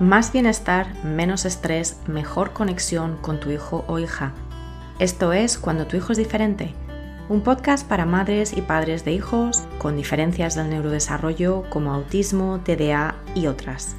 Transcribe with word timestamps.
Más 0.00 0.30
bienestar, 0.30 0.94
menos 1.02 1.44
estrés, 1.44 1.98
mejor 2.06 2.52
conexión 2.52 3.16
con 3.16 3.40
tu 3.40 3.50
hijo 3.50 3.84
o 3.88 3.98
hija. 3.98 4.32
Esto 5.00 5.32
es 5.32 5.58
Cuando 5.58 5.88
tu 5.88 5.96
hijo 5.96 6.12
es 6.12 6.18
diferente, 6.18 6.72
un 7.28 7.40
podcast 7.40 7.84
para 7.84 8.06
madres 8.06 8.56
y 8.56 8.62
padres 8.62 9.04
de 9.04 9.10
hijos 9.10 9.64
con 9.78 9.96
diferencias 9.96 10.54
del 10.54 10.70
neurodesarrollo 10.70 11.64
como 11.68 11.92
autismo, 11.92 12.60
TDA 12.64 13.16
y 13.34 13.48
otras. 13.48 13.96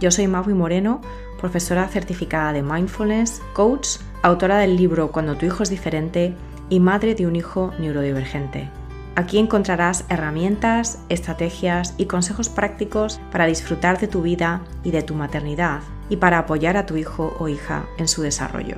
Yo 0.00 0.10
soy 0.10 0.26
Maui 0.26 0.54
Moreno, 0.54 1.02
profesora 1.38 1.86
certificada 1.88 2.54
de 2.54 2.62
mindfulness, 2.62 3.42
coach, 3.52 3.98
autora 4.22 4.56
del 4.56 4.78
libro 4.78 5.12
Cuando 5.12 5.36
tu 5.36 5.44
hijo 5.44 5.62
es 5.62 5.68
diferente 5.68 6.34
y 6.70 6.80
madre 6.80 7.14
de 7.14 7.26
un 7.26 7.36
hijo 7.36 7.74
neurodivergente. 7.78 8.70
Aquí 9.18 9.38
encontrarás 9.38 10.04
herramientas, 10.10 11.02
estrategias 11.08 11.94
y 11.96 12.04
consejos 12.04 12.50
prácticos 12.50 13.18
para 13.32 13.46
disfrutar 13.46 13.98
de 13.98 14.08
tu 14.08 14.20
vida 14.20 14.62
y 14.84 14.90
de 14.90 15.02
tu 15.02 15.14
maternidad 15.14 15.80
y 16.10 16.16
para 16.16 16.36
apoyar 16.36 16.76
a 16.76 16.84
tu 16.84 16.98
hijo 16.98 17.34
o 17.38 17.48
hija 17.48 17.88
en 17.96 18.08
su 18.08 18.20
desarrollo. 18.20 18.76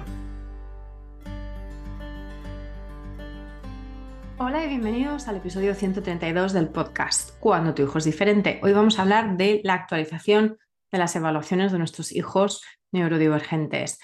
Hola 4.37 4.64
y 4.64 4.69
bienvenidos 4.69 5.27
al 5.27 5.38
episodio 5.38 5.74
132 5.74 6.52
del 6.52 6.69
podcast 6.69 7.33
Cuando 7.41 7.75
tu 7.75 7.83
hijo 7.83 7.98
es 7.98 8.05
diferente. 8.05 8.61
Hoy 8.62 8.73
vamos 8.73 9.00
a 9.00 9.02
hablar 9.02 9.36
de 9.36 9.61
la 9.64 9.75
actualización 9.75 10.56
de 10.92 10.98
las 10.98 11.16
evaluaciones 11.16 11.73
de 11.73 11.78
nuestros 11.78 12.12
hijos 12.12 12.62
neurodivergentes. 12.92 13.98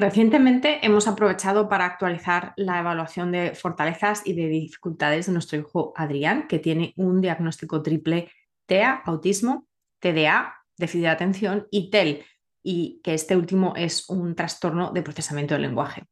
Recientemente 0.00 0.86
hemos 0.86 1.08
aprovechado 1.08 1.68
para 1.68 1.84
actualizar 1.84 2.52
la 2.54 2.78
evaluación 2.78 3.32
de 3.32 3.56
fortalezas 3.56 4.24
y 4.24 4.32
de 4.32 4.46
dificultades 4.46 5.26
de 5.26 5.32
nuestro 5.32 5.58
hijo 5.58 5.92
Adrián, 5.96 6.46
que 6.46 6.60
tiene 6.60 6.94
un 6.96 7.20
diagnóstico 7.20 7.82
triple 7.82 8.30
TEA, 8.66 9.02
autismo, 9.04 9.66
TDA, 9.98 10.54
déficit 10.76 11.00
de 11.00 11.08
atención 11.08 11.66
y 11.72 11.90
TEL, 11.90 12.24
y 12.62 13.00
que 13.02 13.12
este 13.12 13.34
último 13.34 13.72
es 13.74 14.08
un 14.08 14.36
trastorno 14.36 14.92
de 14.92 15.02
procesamiento 15.02 15.54
del 15.54 15.62
lenguaje. 15.62 16.04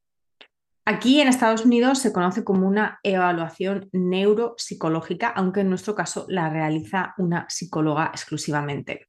Aquí 0.85 1.21
en 1.21 1.29
Estados 1.29 1.65
Unidos 1.65 2.01
se 2.01 2.13
conoce 2.13 2.43
como 2.43 2.67
una 2.67 2.99
evaluación 3.05 3.89
neuropsicológica, 3.93 5.29
aunque 5.29 5.61
en 5.61 5.69
nuestro 5.69 5.95
caso 5.95 6.27
la 6.29 6.51
realiza 6.51 7.15
una 7.19 7.47
psicóloga 7.49 8.07
exclusivamente. 8.07 9.07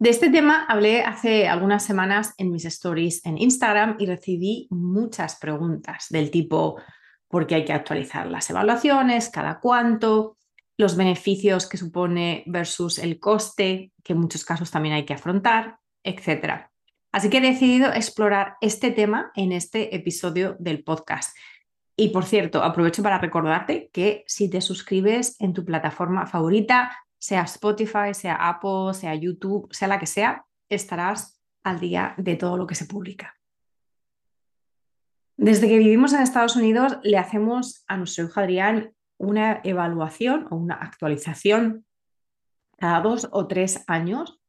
De 0.00 0.10
este 0.10 0.30
tema 0.30 0.64
hablé 0.68 1.02
hace 1.02 1.48
algunas 1.48 1.84
semanas 1.84 2.32
en 2.36 2.52
mis 2.52 2.64
stories 2.64 3.26
en 3.26 3.36
Instagram 3.36 3.96
y 3.98 4.06
recibí 4.06 4.68
muchas 4.70 5.36
preguntas 5.36 6.06
del 6.10 6.30
tipo 6.30 6.80
¿por 7.26 7.48
qué 7.48 7.56
hay 7.56 7.64
que 7.64 7.72
actualizar 7.72 8.28
las 8.28 8.48
evaluaciones? 8.48 9.28
¿Cada 9.28 9.58
cuánto? 9.58 10.36
Los 10.76 10.96
beneficios 10.96 11.68
que 11.68 11.76
supone 11.78 12.44
versus 12.46 12.98
el 13.00 13.18
coste, 13.18 13.92
que 14.04 14.12
en 14.12 14.20
muchos 14.20 14.44
casos 14.44 14.70
también 14.70 14.94
hay 14.94 15.04
que 15.04 15.14
afrontar, 15.14 15.78
etc. 16.04 16.68
Así 17.10 17.28
que 17.28 17.38
he 17.38 17.40
decidido 17.40 17.92
explorar 17.92 18.54
este 18.60 18.92
tema 18.92 19.32
en 19.34 19.50
este 19.50 19.96
episodio 19.96 20.54
del 20.60 20.84
podcast. 20.84 21.36
Y 21.96 22.10
por 22.10 22.24
cierto, 22.24 22.62
aprovecho 22.62 23.02
para 23.02 23.18
recordarte 23.18 23.90
que 23.92 24.22
si 24.28 24.48
te 24.48 24.60
suscribes 24.60 25.34
en 25.40 25.52
tu 25.52 25.64
plataforma 25.64 26.26
favorita, 26.28 26.96
sea 27.18 27.42
Spotify, 27.42 28.12
sea 28.12 28.34
Apple, 28.48 28.94
sea 28.94 29.14
YouTube, 29.14 29.68
sea 29.72 29.88
la 29.88 29.98
que 29.98 30.06
sea, 30.06 30.44
estarás 30.68 31.40
al 31.62 31.80
día 31.80 32.14
de 32.16 32.36
todo 32.36 32.56
lo 32.56 32.66
que 32.66 32.74
se 32.74 32.86
publica. 32.86 33.34
Desde 35.36 35.68
que 35.68 35.78
vivimos 35.78 36.12
en 36.12 36.22
Estados 36.22 36.56
Unidos, 36.56 36.98
le 37.02 37.16
hacemos 37.16 37.84
a 37.86 37.96
nuestro 37.96 38.24
hijo 38.24 38.40
Adrián 38.40 38.92
una 39.18 39.60
evaluación 39.64 40.46
o 40.50 40.56
una 40.56 40.74
actualización 40.74 41.84
cada 42.76 43.00
dos 43.00 43.28
o 43.32 43.46
tres 43.46 43.84
años 43.86 44.40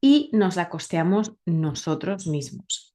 y 0.00 0.30
nos 0.32 0.56
la 0.56 0.68
costeamos 0.68 1.34
nosotros 1.44 2.26
mismos. 2.26 2.94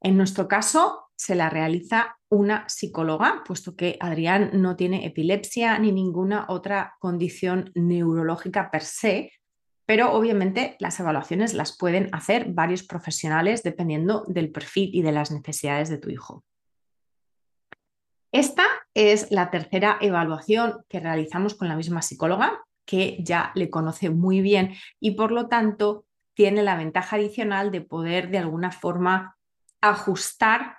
En 0.00 0.16
nuestro 0.16 0.48
caso, 0.48 1.10
se 1.16 1.34
la 1.34 1.50
realiza 1.50 2.17
una 2.30 2.68
psicóloga, 2.68 3.42
puesto 3.46 3.74
que 3.76 3.96
Adrián 4.00 4.50
no 4.54 4.76
tiene 4.76 5.06
epilepsia 5.06 5.78
ni 5.78 5.92
ninguna 5.92 6.46
otra 6.48 6.96
condición 6.98 7.70
neurológica 7.74 8.70
per 8.70 8.82
se, 8.82 9.32
pero 9.86 10.12
obviamente 10.12 10.76
las 10.80 11.00
evaluaciones 11.00 11.54
las 11.54 11.76
pueden 11.76 12.10
hacer 12.12 12.52
varios 12.52 12.82
profesionales 12.82 13.62
dependiendo 13.62 14.24
del 14.26 14.50
perfil 14.50 14.90
y 14.92 15.02
de 15.02 15.12
las 15.12 15.30
necesidades 15.30 15.88
de 15.88 15.98
tu 15.98 16.10
hijo. 16.10 16.44
Esta 18.30 18.64
es 18.92 19.30
la 19.30 19.50
tercera 19.50 19.96
evaluación 20.00 20.84
que 20.88 21.00
realizamos 21.00 21.54
con 21.54 21.68
la 21.68 21.76
misma 21.76 22.02
psicóloga, 22.02 22.60
que 22.84 23.18
ya 23.22 23.52
le 23.54 23.70
conoce 23.70 24.10
muy 24.10 24.40
bien 24.42 24.74
y 25.00 25.12
por 25.12 25.30
lo 25.30 25.48
tanto 25.48 26.04
tiene 26.34 26.62
la 26.62 26.76
ventaja 26.76 27.16
adicional 27.16 27.70
de 27.70 27.80
poder 27.80 28.30
de 28.30 28.38
alguna 28.38 28.70
forma 28.70 29.36
ajustar 29.80 30.77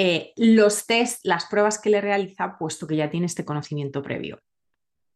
eh, 0.00 0.32
los 0.36 0.86
test, 0.86 1.24
las 1.24 1.46
pruebas 1.46 1.80
que 1.80 1.90
le 1.90 2.00
realiza, 2.00 2.56
puesto 2.56 2.86
que 2.86 2.94
ya 2.94 3.10
tiene 3.10 3.26
este 3.26 3.44
conocimiento 3.44 4.00
previo. 4.00 4.38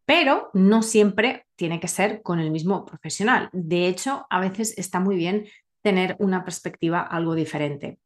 Pero 0.05 0.51
no 0.55 0.83
siempre 0.83 1.47
tiene 1.55 1.79
que 1.79 1.87
ser 1.87 2.21
con 2.21 2.41
el 2.41 2.51
mismo 2.51 2.85
profesional. 2.85 3.49
De 3.53 3.87
hecho, 3.87 4.27
a 4.29 4.41
veces 4.41 4.77
está 4.77 4.99
muy 4.99 5.15
bien 5.15 5.47
tener 5.83 6.17
una 6.19 6.45
perspectiva 6.45 7.01
algo 7.01 7.37
diferente. 7.37 8.01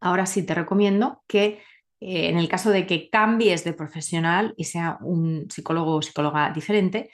Ahora 0.00 0.26
sí 0.26 0.42
te 0.42 0.52
recomiendo 0.52 1.22
que 1.28 1.62
eh, 2.00 2.28
en 2.28 2.38
el 2.38 2.48
caso 2.48 2.70
de 2.70 2.84
que 2.84 3.08
cambies 3.08 3.62
de 3.62 3.72
profesional 3.72 4.52
y 4.56 4.64
sea 4.64 4.98
un 5.00 5.48
psicólogo 5.48 5.94
o 5.94 6.02
psicóloga 6.02 6.50
diferente, 6.50 7.08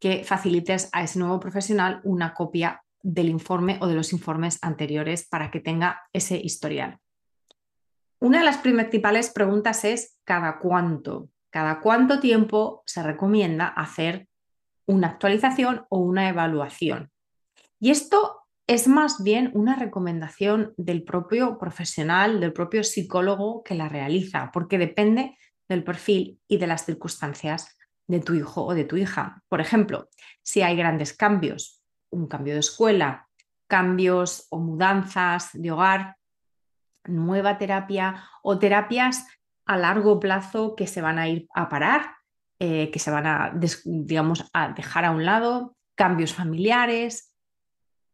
que 0.00 0.24
facilites 0.24 0.88
a 0.90 1.04
ese 1.04 1.20
nuevo 1.20 1.38
profesional 1.38 2.00
una 2.02 2.34
copia 2.34 2.82
del 3.00 3.28
informe 3.28 3.78
o 3.80 3.86
de 3.86 3.94
los 3.94 4.12
informes 4.12 4.58
anteriores 4.60 5.28
para 5.28 5.52
que 5.52 5.60
tenga 5.60 6.02
ese 6.12 6.36
historial. 6.36 6.98
Una 8.18 8.38
de 8.38 8.44
las 8.44 8.58
principales 8.58 9.30
preguntas 9.30 9.84
es 9.84 10.18
¿cada 10.24 10.58
cuánto? 10.58 11.28
¿Cada 11.50 11.80
cuánto 11.80 12.18
tiempo 12.18 12.82
se 12.86 13.02
recomienda 13.02 13.66
hacer 13.66 14.28
una 14.86 15.08
actualización 15.08 15.84
o 15.90 15.98
una 15.98 16.28
evaluación? 16.28 17.10
Y 17.78 17.90
esto 17.90 18.40
es 18.66 18.88
más 18.88 19.22
bien 19.22 19.50
una 19.54 19.76
recomendación 19.76 20.72
del 20.76 21.04
propio 21.04 21.58
profesional, 21.58 22.40
del 22.40 22.52
propio 22.52 22.82
psicólogo 22.82 23.62
que 23.62 23.74
la 23.74 23.88
realiza, 23.88 24.50
porque 24.52 24.78
depende 24.78 25.36
del 25.68 25.84
perfil 25.84 26.40
y 26.48 26.56
de 26.56 26.66
las 26.66 26.84
circunstancias 26.84 27.76
de 28.06 28.20
tu 28.20 28.34
hijo 28.34 28.64
o 28.64 28.74
de 28.74 28.84
tu 28.84 28.96
hija. 28.96 29.42
Por 29.48 29.60
ejemplo, 29.60 30.08
si 30.42 30.62
hay 30.62 30.74
grandes 30.76 31.12
cambios, 31.12 31.82
un 32.10 32.26
cambio 32.28 32.54
de 32.54 32.60
escuela, 32.60 33.28
cambios 33.66 34.46
o 34.50 34.58
mudanzas 34.58 35.50
de 35.52 35.70
hogar, 35.70 36.15
nueva 37.08 37.58
terapia 37.58 38.24
o 38.42 38.58
terapias 38.58 39.26
a 39.64 39.76
largo 39.76 40.20
plazo 40.20 40.74
que 40.76 40.86
se 40.86 41.00
van 41.00 41.18
a 41.18 41.28
ir 41.28 41.48
a 41.54 41.68
parar, 41.68 42.16
eh, 42.58 42.90
que 42.90 42.98
se 42.98 43.10
van 43.10 43.26
a, 43.26 43.52
digamos, 43.84 44.48
a 44.52 44.68
dejar 44.68 45.04
a 45.04 45.10
un 45.10 45.24
lado, 45.24 45.76
cambios 45.94 46.32
familiares, 46.32 47.34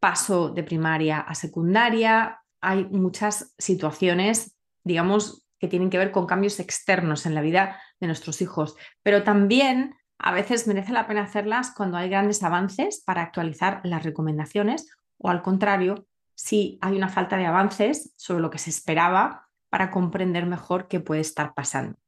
paso 0.00 0.48
de 0.48 0.64
primaria 0.64 1.20
a 1.20 1.34
secundaria. 1.34 2.40
Hay 2.60 2.84
muchas 2.86 3.54
situaciones, 3.58 4.56
digamos, 4.82 5.46
que 5.58 5.68
tienen 5.68 5.90
que 5.90 5.98
ver 5.98 6.10
con 6.10 6.26
cambios 6.26 6.58
externos 6.58 7.24
en 7.26 7.34
la 7.34 7.40
vida 7.40 7.80
de 8.00 8.08
nuestros 8.08 8.42
hijos, 8.42 8.74
pero 9.02 9.22
también 9.22 9.94
a 10.18 10.32
veces 10.32 10.66
merece 10.66 10.92
la 10.92 11.06
pena 11.06 11.22
hacerlas 11.22 11.72
cuando 11.76 11.96
hay 11.98 12.08
grandes 12.08 12.42
avances 12.42 13.02
para 13.04 13.22
actualizar 13.22 13.80
las 13.84 14.02
recomendaciones 14.02 14.88
o 15.18 15.30
al 15.30 15.42
contrario, 15.42 16.06
si 16.34 16.78
hay 16.80 16.96
una 16.96 17.08
falta 17.08 17.36
de 17.36 17.46
avances 17.46 18.12
sobre 18.16 18.42
lo 18.42 18.50
que 18.50 18.58
se 18.58 18.70
esperaba 18.70 19.48
para 19.70 19.90
comprender 19.90 20.46
mejor 20.46 20.88
qué 20.88 21.00
puede 21.00 21.20
estar 21.20 21.54
pasando. 21.54 21.98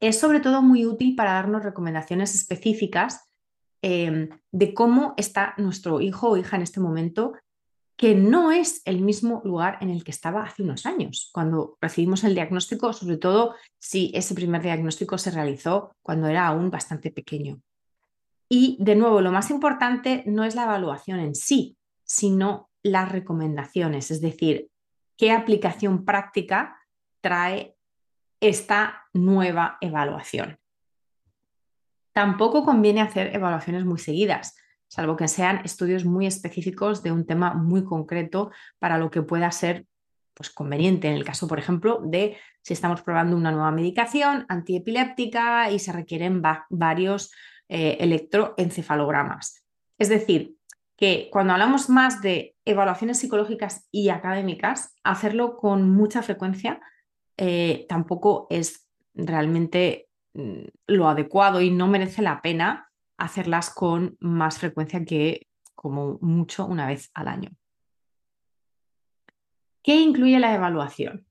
Es 0.00 0.18
sobre 0.18 0.40
todo 0.40 0.62
muy 0.62 0.86
útil 0.86 1.14
para 1.16 1.34
darnos 1.34 1.62
recomendaciones 1.62 2.34
específicas 2.34 3.28
em, 3.82 4.28
de 4.50 4.74
cómo 4.74 5.14
está 5.16 5.54
nuestro 5.58 6.00
hijo 6.00 6.30
o 6.30 6.36
hija 6.36 6.56
en 6.56 6.62
este 6.62 6.80
momento, 6.80 7.34
que 7.96 8.14
no 8.14 8.50
es 8.50 8.82
el 8.86 9.00
mismo 9.02 9.40
lugar 9.44 9.78
en 9.80 9.90
el 9.90 10.02
que 10.02 10.10
estaba 10.10 10.42
hace 10.42 10.62
unos 10.62 10.84
años, 10.84 11.30
cuando 11.32 11.78
recibimos 11.80 12.24
el 12.24 12.34
diagnóstico, 12.34 12.92
sobre 12.92 13.18
todo 13.18 13.54
si 13.78 14.10
ese 14.14 14.34
primer 14.34 14.62
diagnóstico 14.62 15.16
se 15.16 15.30
realizó 15.30 15.94
cuando 16.02 16.26
era 16.26 16.46
aún 16.46 16.70
bastante 16.70 17.10
pequeño. 17.10 17.60
Y 18.48 18.76
de 18.80 18.96
nuevo, 18.96 19.20
lo 19.20 19.32
más 19.32 19.50
importante 19.50 20.22
no 20.26 20.44
es 20.44 20.54
la 20.54 20.64
evaluación 20.64 21.20
en 21.20 21.34
sí, 21.34 21.76
sino 22.02 22.68
las 22.84 23.10
recomendaciones, 23.10 24.12
es 24.12 24.20
decir, 24.20 24.70
qué 25.16 25.32
aplicación 25.32 26.04
práctica 26.04 26.78
trae 27.20 27.76
esta 28.40 29.06
nueva 29.12 29.78
evaluación. 29.80 30.58
Tampoco 32.12 32.64
conviene 32.64 33.00
hacer 33.00 33.34
evaluaciones 33.34 33.84
muy 33.84 33.98
seguidas, 33.98 34.54
salvo 34.86 35.16
que 35.16 35.26
sean 35.26 35.62
estudios 35.64 36.04
muy 36.04 36.26
específicos 36.26 37.02
de 37.02 37.10
un 37.10 37.26
tema 37.26 37.54
muy 37.54 37.84
concreto 37.84 38.52
para 38.78 38.98
lo 38.98 39.10
que 39.10 39.22
pueda 39.22 39.50
ser 39.50 39.86
pues, 40.34 40.50
conveniente. 40.50 41.08
En 41.08 41.14
el 41.14 41.24
caso, 41.24 41.48
por 41.48 41.58
ejemplo, 41.58 42.00
de 42.04 42.36
si 42.60 42.74
estamos 42.74 43.02
probando 43.02 43.36
una 43.36 43.50
nueva 43.50 43.70
medicación 43.70 44.44
antiepiléptica 44.48 45.70
y 45.70 45.78
se 45.78 45.92
requieren 45.92 46.42
varios 46.68 47.32
eh, 47.68 47.96
electroencefalogramas. 47.98 49.64
Es 49.98 50.10
decir, 50.10 50.54
que 50.96 51.28
cuando 51.32 51.54
hablamos 51.54 51.88
más 51.88 52.20
de 52.20 52.53
evaluaciones 52.64 53.18
psicológicas 53.18 53.88
y 53.90 54.08
académicas, 54.08 54.96
hacerlo 55.02 55.56
con 55.56 55.90
mucha 55.90 56.22
frecuencia 56.22 56.80
eh, 57.36 57.86
tampoco 57.88 58.46
es 58.50 58.88
realmente 59.14 60.08
mm, 60.34 60.64
lo 60.86 61.08
adecuado 61.08 61.60
y 61.60 61.70
no 61.70 61.88
merece 61.88 62.22
la 62.22 62.40
pena 62.42 62.90
hacerlas 63.16 63.70
con 63.70 64.16
más 64.20 64.58
frecuencia 64.58 65.04
que 65.04 65.48
como 65.74 66.18
mucho 66.20 66.66
una 66.66 66.86
vez 66.86 67.10
al 67.14 67.28
año. 67.28 67.50
¿Qué 69.82 69.96
incluye 69.96 70.38
la 70.38 70.54
evaluación? 70.54 71.26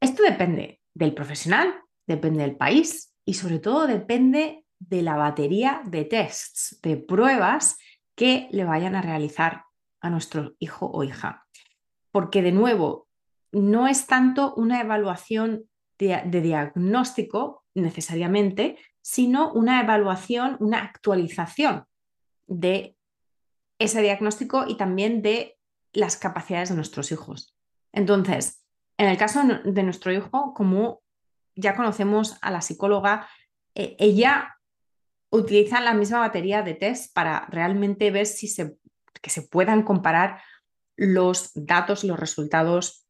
Esto 0.00 0.22
depende 0.22 0.80
del 0.94 1.14
profesional, 1.14 1.74
depende 2.06 2.42
del 2.42 2.56
país 2.56 3.14
y 3.24 3.34
sobre 3.34 3.58
todo 3.58 3.86
depende 3.86 4.64
de 4.78 5.02
la 5.02 5.16
batería 5.16 5.82
de 5.84 6.04
tests, 6.04 6.80
de 6.82 6.96
pruebas 6.96 7.78
que 8.14 8.48
le 8.50 8.64
vayan 8.64 8.96
a 8.96 9.02
realizar 9.02 9.64
a 10.00 10.10
nuestro 10.10 10.54
hijo 10.58 10.86
o 10.86 11.04
hija. 11.04 11.46
Porque 12.10 12.42
de 12.42 12.52
nuevo, 12.52 13.08
no 13.52 13.88
es 13.88 14.06
tanto 14.06 14.54
una 14.54 14.80
evaluación 14.80 15.68
de, 15.98 16.22
diagnóstico 16.42 17.64
necesariamente, 17.74 18.78
sino 19.00 19.52
una 19.52 19.80
evaluación, 19.80 20.56
una 20.60 20.82
actualización 20.82 21.84
de 22.46 22.96
ese 23.78 24.02
diagnóstico 24.02 24.64
y 24.66 24.76
también 24.76 25.22
de 25.22 25.56
las 25.92 26.16
capacidades 26.16 26.70
de 26.70 26.76
nuestros 26.76 27.10
hijos. 27.12 27.56
Entonces, 27.92 28.64
en 28.96 29.08
el 29.08 29.16
caso 29.16 29.40
de 29.64 29.82
nuestro 29.82 30.12
hijo, 30.12 30.52
como 30.54 31.02
ya 31.54 31.74
conocemos 31.74 32.36
a 32.42 32.50
la 32.50 32.60
psicóloga, 32.60 33.28
eh, 33.74 33.96
ella 33.98 34.56
utiliza 35.30 35.80
la 35.80 35.94
misma 35.94 36.20
batería 36.20 36.62
de 36.62 36.74
test 36.74 37.14
para 37.14 37.46
realmente 37.50 38.10
ver 38.10 38.26
si 38.26 38.48
se, 38.48 38.76
que 39.20 39.30
se 39.30 39.42
puedan 39.42 39.82
comparar 39.82 40.40
los 40.96 41.52
datos, 41.54 42.04
los 42.04 42.18
resultados 42.18 43.06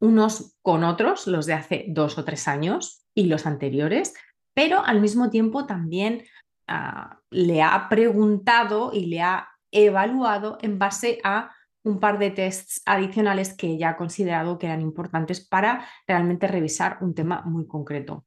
unos 0.00 0.56
con 0.62 0.82
otros, 0.82 1.26
los 1.26 1.46
de 1.46 1.52
hace 1.52 1.84
dos 1.88 2.18
o 2.18 2.24
tres 2.24 2.48
años 2.48 3.06
y 3.14 3.26
los 3.26 3.46
anteriores, 3.46 4.14
pero 4.54 4.84
al 4.84 5.00
mismo 5.00 5.30
tiempo 5.30 5.66
también 5.66 6.24
ah, 6.66 7.20
le 7.30 7.62
ha 7.62 7.88
preguntado 7.88 8.92
y 8.92 9.06
le 9.06 9.20
ha 9.20 9.48
evaluado 9.70 10.58
en 10.62 10.78
base 10.78 11.20
a 11.22 11.52
un 11.82 12.00
par 12.00 12.18
de 12.18 12.30
tests 12.30 12.82
adicionales 12.84 13.54
que 13.54 13.68
ella 13.68 13.90
ha 13.90 13.96
considerado 13.96 14.58
que 14.58 14.66
eran 14.66 14.80
importantes 14.80 15.46
para 15.46 15.86
realmente 16.06 16.46
revisar 16.46 16.98
un 17.00 17.14
tema 17.14 17.42
muy 17.42 17.66
concreto. 17.66 18.24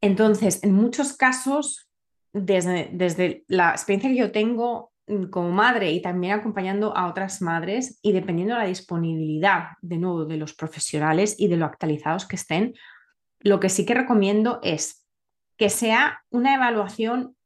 Entonces, 0.00 0.64
en 0.64 0.74
muchos 0.74 1.12
casos, 1.12 1.88
desde, 2.32 2.90
desde 2.92 3.44
la 3.46 3.70
experiencia 3.70 4.10
que 4.10 4.16
yo 4.16 4.32
tengo 4.32 4.91
como 5.30 5.50
madre 5.50 5.92
y 5.92 6.00
también 6.00 6.34
acompañando 6.34 6.96
a 6.96 7.08
otras 7.08 7.42
madres 7.42 7.98
y 8.02 8.12
dependiendo 8.12 8.54
de 8.54 8.60
la 8.60 8.66
disponibilidad 8.66 9.70
de 9.80 9.98
nuevo 9.98 10.24
de 10.24 10.36
los 10.36 10.54
profesionales 10.54 11.34
y 11.38 11.48
de 11.48 11.56
lo 11.56 11.66
actualizados 11.66 12.26
que 12.26 12.36
estén, 12.36 12.74
lo 13.40 13.58
que 13.58 13.68
sí 13.68 13.84
que 13.84 13.94
recomiendo 13.94 14.60
es 14.62 15.06
que 15.56 15.70
sea 15.70 16.22
una 16.30 16.54
evaluación 16.54 17.36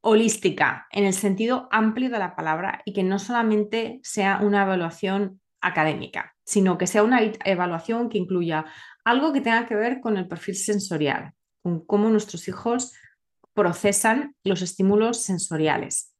holística 0.00 0.86
en 0.90 1.04
el 1.04 1.12
sentido 1.12 1.68
amplio 1.70 2.08
de 2.08 2.18
la 2.18 2.34
palabra 2.34 2.82
y 2.84 2.92
que 2.92 3.02
no 3.02 3.18
solamente 3.18 4.00
sea 4.02 4.38
una 4.42 4.62
evaluación 4.62 5.40
académica, 5.60 6.34
sino 6.44 6.78
que 6.78 6.86
sea 6.86 7.02
una 7.02 7.20
evaluación 7.44 8.08
que 8.08 8.18
incluya 8.18 8.64
algo 9.04 9.32
que 9.32 9.40
tenga 9.40 9.66
que 9.66 9.74
ver 9.74 10.00
con 10.00 10.16
el 10.16 10.28
perfil 10.28 10.56
sensorial, 10.56 11.32
con 11.62 11.84
cómo 11.84 12.08
nuestros 12.10 12.48
hijos 12.48 12.94
procesan 13.54 14.36
los 14.44 14.62
estímulos 14.62 15.22
sensoriales, 15.22 16.14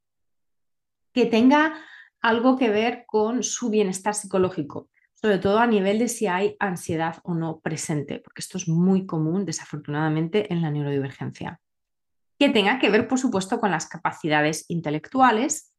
que 1.13 1.27
tenga 1.27 1.75
algo 2.21 2.57
que 2.57 2.71
ver 2.71 3.05
con 3.07 3.43
su 3.43 3.71
bienestar 3.71 4.15
psicológico, 4.15 4.89
sobre 5.15 5.39
todo 5.39 5.59
a 5.59 5.67
nivel 5.67 5.99
de 5.99 6.09
si 6.09 6.27
hay 6.27 6.57
ansiedad 6.59 7.17
o 7.25 7.35
no 7.35 7.61
presente, 7.61 8.21
porque 8.21 8.41
esto 8.41 8.59
es 8.59 8.69
muy 8.69 9.07
común, 9.07 9.45
desafortunadamente, 9.45 10.53
en 10.53 10.63
la 10.63 10.71
neurodivergencia. 10.71 11.61
Que 12.39 12.51
tenga 12.51 12.79
que 12.79 12.91
ver, 12.91 13.09
por 13.09 13.19
supuesto, 13.19 13.59
con 13.59 13.71
las 13.71 13.89
capacidades 13.89 14.65
intelectuales 14.69 15.73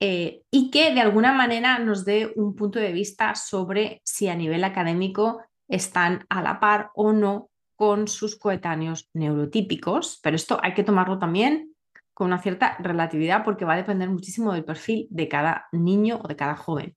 eh, 0.00 0.42
y 0.50 0.70
que 0.70 0.94
de 0.94 1.00
alguna 1.00 1.32
manera 1.32 1.78
nos 1.80 2.04
dé 2.04 2.32
un 2.36 2.54
punto 2.54 2.78
de 2.78 2.92
vista 2.92 3.34
sobre 3.34 4.00
si 4.04 4.28
a 4.28 4.36
nivel 4.36 4.62
académico 4.62 5.42
están 5.66 6.24
a 6.28 6.40
la 6.40 6.60
par 6.60 6.90
o 6.94 7.12
no 7.12 7.50
con 7.74 8.06
sus 8.06 8.36
coetáneos 8.36 9.08
neurotípicos, 9.12 10.20
pero 10.22 10.36
esto 10.36 10.58
hay 10.62 10.74
que 10.74 10.84
tomarlo 10.84 11.18
también 11.18 11.74
con 12.18 12.26
una 12.26 12.42
cierta 12.42 12.76
relatividad 12.80 13.44
porque 13.44 13.64
va 13.64 13.74
a 13.74 13.76
depender 13.76 14.10
muchísimo 14.10 14.52
del 14.52 14.64
perfil 14.64 15.06
de 15.08 15.28
cada 15.28 15.68
niño 15.70 16.18
o 16.20 16.26
de 16.26 16.34
cada 16.34 16.56
joven. 16.56 16.96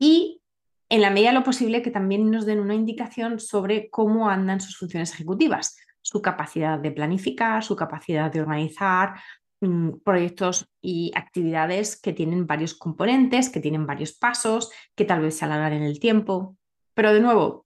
Y 0.00 0.42
en 0.88 1.00
la 1.00 1.10
medida 1.10 1.28
de 1.28 1.38
lo 1.38 1.44
posible 1.44 1.80
que 1.80 1.92
también 1.92 2.28
nos 2.28 2.44
den 2.44 2.58
una 2.58 2.74
indicación 2.74 3.38
sobre 3.38 3.88
cómo 3.88 4.28
andan 4.28 4.60
sus 4.60 4.76
funciones 4.76 5.12
ejecutivas, 5.12 5.76
su 6.00 6.20
capacidad 6.20 6.80
de 6.80 6.90
planificar, 6.90 7.62
su 7.62 7.76
capacidad 7.76 8.32
de 8.32 8.40
organizar 8.40 9.14
mm, 9.60 10.00
proyectos 10.04 10.66
y 10.80 11.12
actividades 11.14 11.96
que 12.00 12.12
tienen 12.12 12.48
varios 12.48 12.74
componentes, 12.74 13.48
que 13.48 13.60
tienen 13.60 13.86
varios 13.86 14.12
pasos, 14.12 14.72
que 14.96 15.04
tal 15.04 15.20
vez 15.20 15.38
se 15.38 15.44
alargan 15.44 15.74
en 15.74 15.84
el 15.84 16.00
tiempo. 16.00 16.56
Pero 16.94 17.14
de 17.14 17.20
nuevo, 17.20 17.64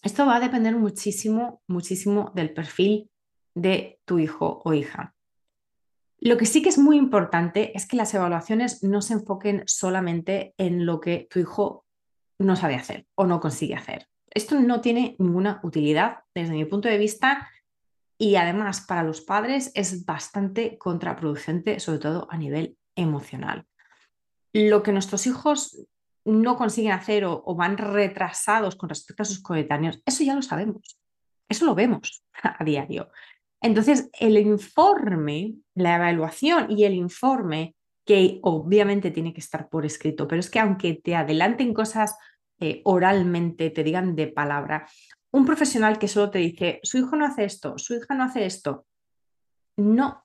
esto 0.00 0.26
va 0.26 0.36
a 0.36 0.40
depender 0.40 0.76
muchísimo, 0.76 1.60
muchísimo 1.66 2.30
del 2.36 2.54
perfil 2.54 3.10
de 3.56 3.98
tu 4.04 4.20
hijo 4.20 4.62
o 4.64 4.74
hija. 4.74 5.16
Lo 6.24 6.36
que 6.36 6.46
sí 6.46 6.62
que 6.62 6.68
es 6.68 6.78
muy 6.78 6.98
importante 6.98 7.76
es 7.76 7.84
que 7.84 7.96
las 7.96 8.14
evaluaciones 8.14 8.84
no 8.84 9.02
se 9.02 9.14
enfoquen 9.14 9.64
solamente 9.66 10.54
en 10.56 10.86
lo 10.86 11.00
que 11.00 11.26
tu 11.28 11.40
hijo 11.40 11.84
no 12.38 12.54
sabe 12.54 12.76
hacer 12.76 13.08
o 13.16 13.26
no 13.26 13.40
consigue 13.40 13.74
hacer. 13.74 14.06
Esto 14.30 14.60
no 14.60 14.80
tiene 14.80 15.16
ninguna 15.18 15.58
utilidad 15.64 16.18
desde 16.32 16.54
mi 16.54 16.64
punto 16.64 16.88
de 16.88 16.96
vista 16.96 17.50
y 18.18 18.36
además 18.36 18.82
para 18.82 19.02
los 19.02 19.20
padres 19.20 19.72
es 19.74 20.06
bastante 20.06 20.78
contraproducente, 20.78 21.80
sobre 21.80 21.98
todo 21.98 22.28
a 22.30 22.36
nivel 22.36 22.78
emocional. 22.94 23.66
Lo 24.52 24.84
que 24.84 24.92
nuestros 24.92 25.26
hijos 25.26 25.88
no 26.24 26.56
consiguen 26.56 26.92
hacer 26.92 27.24
o, 27.24 27.42
van 27.56 27.76
retrasados 27.78 28.76
con 28.76 28.90
respecto 28.90 29.24
a 29.24 29.26
sus 29.26 29.42
coetáneos, 29.42 30.00
eso 30.06 30.22
ya 30.22 30.36
lo 30.36 30.42
sabemos, 30.42 31.00
eso 31.48 31.66
lo 31.66 31.74
vemos 31.74 32.22
a 32.44 32.62
diario. 32.62 33.10
Entonces, 33.62 34.10
el 34.18 34.36
informe, 34.38 35.54
la 35.74 35.96
evaluación 35.96 36.70
y 36.70 36.84
el 36.84 36.94
informe, 36.94 37.76
que 38.04 38.40
obviamente 38.42 39.12
tiene 39.12 39.32
que 39.32 39.40
estar 39.40 39.68
por 39.68 39.86
escrito, 39.86 40.26
pero 40.26 40.40
es 40.40 40.50
que 40.50 40.58
aunque 40.58 40.94
te 40.94 41.14
adelanten 41.14 41.72
cosas 41.72 42.16
eh, 42.58 42.82
oralmente, 42.84 43.70
te 43.70 43.84
digan 43.84 44.16
de 44.16 44.26
palabra, 44.26 44.88
un 45.30 45.46
profesional 45.46 45.98
que 45.98 46.08
solo 46.08 46.30
te 46.30 46.40
dice, 46.40 46.80
su 46.82 46.98
hijo 46.98 47.16
no 47.16 47.24
hace 47.24 47.44
esto, 47.44 47.78
su 47.78 47.94
hija 47.94 48.14
no 48.14 48.24
hace 48.24 48.44
esto, 48.44 48.86
no 49.76 50.24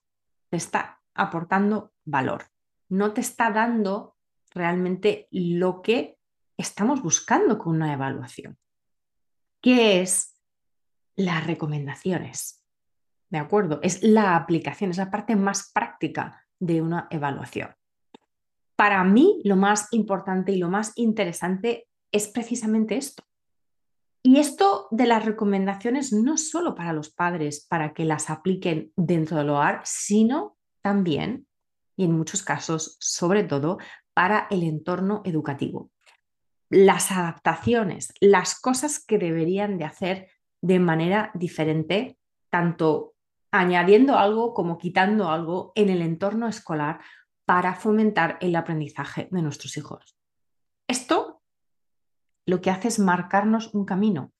te 0.49 0.57
está 0.57 0.99
aportando 1.13 1.93
valor, 2.03 2.45
no 2.89 3.13
te 3.13 3.21
está 3.21 3.51
dando 3.51 4.17
realmente 4.53 5.27
lo 5.31 5.81
que 5.81 6.17
estamos 6.57 7.01
buscando 7.03 7.57
con 7.59 7.75
una 7.75 7.93
evaluación, 7.93 8.57
que 9.61 10.01
es 10.01 10.35
las 11.15 11.45
recomendaciones. 11.45 12.56
¿De 13.29 13.37
acuerdo? 13.37 13.79
Es 13.81 14.03
la 14.03 14.35
aplicación, 14.35 14.91
es 14.91 14.97
la 14.97 15.11
parte 15.11 15.35
más 15.35 15.71
práctica 15.73 16.45
de 16.59 16.81
una 16.81 17.07
evaluación. 17.09 17.75
Para 18.75 19.03
mí, 19.03 19.41
lo 19.43 19.55
más 19.55 19.87
importante 19.91 20.51
y 20.51 20.57
lo 20.57 20.69
más 20.69 20.93
interesante 20.95 21.87
es 22.11 22.27
precisamente 22.27 22.95
esto. 22.95 23.23
Y 24.23 24.39
esto 24.39 24.87
de 24.91 25.07
las 25.07 25.25
recomendaciones 25.25 26.11
no 26.13 26.37
solo 26.37 26.75
para 26.75 26.93
los 26.93 27.09
padres, 27.09 27.65
para 27.65 27.93
que 27.93 28.05
las 28.05 28.29
apliquen 28.29 28.91
dentro 28.95 29.37
del 29.37 29.49
hogar, 29.49 29.81
sino 29.83 30.57
también, 30.81 31.47
y 31.95 32.05
en 32.05 32.11
muchos 32.11 32.43
casos, 32.43 32.97
sobre 32.99 33.43
todo, 33.43 33.77
para 34.13 34.47
el 34.49 34.63
entorno 34.63 35.21
educativo. 35.25 35.91
Las 36.69 37.11
adaptaciones, 37.11 38.13
las 38.19 38.59
cosas 38.59 39.03
que 39.03 39.17
deberían 39.17 39.77
de 39.77 39.85
hacer 39.85 40.27
de 40.61 40.79
manera 40.79 41.31
diferente, 41.33 42.17
tanto 42.49 43.13
añadiendo 43.59 44.17
algo 44.17 44.53
como 44.53 44.77
quitando 44.77 45.29
algo 45.29 45.71
en 45.75 45.89
el 45.89 46.01
entorno 46.01 46.47
escolar 46.47 46.99
para 47.45 47.75
fomentar 47.75 48.37
el 48.41 48.55
aprendizaje 48.55 49.27
de 49.31 49.41
nuestros 49.41 49.77
hijos. 49.77 50.17
Esto 50.87 51.41
lo 52.45 52.61
que 52.61 52.69
hace 52.69 52.87
es 52.87 52.99
marcarnos 52.99 53.73
un 53.73 53.85
camino, 53.85 54.31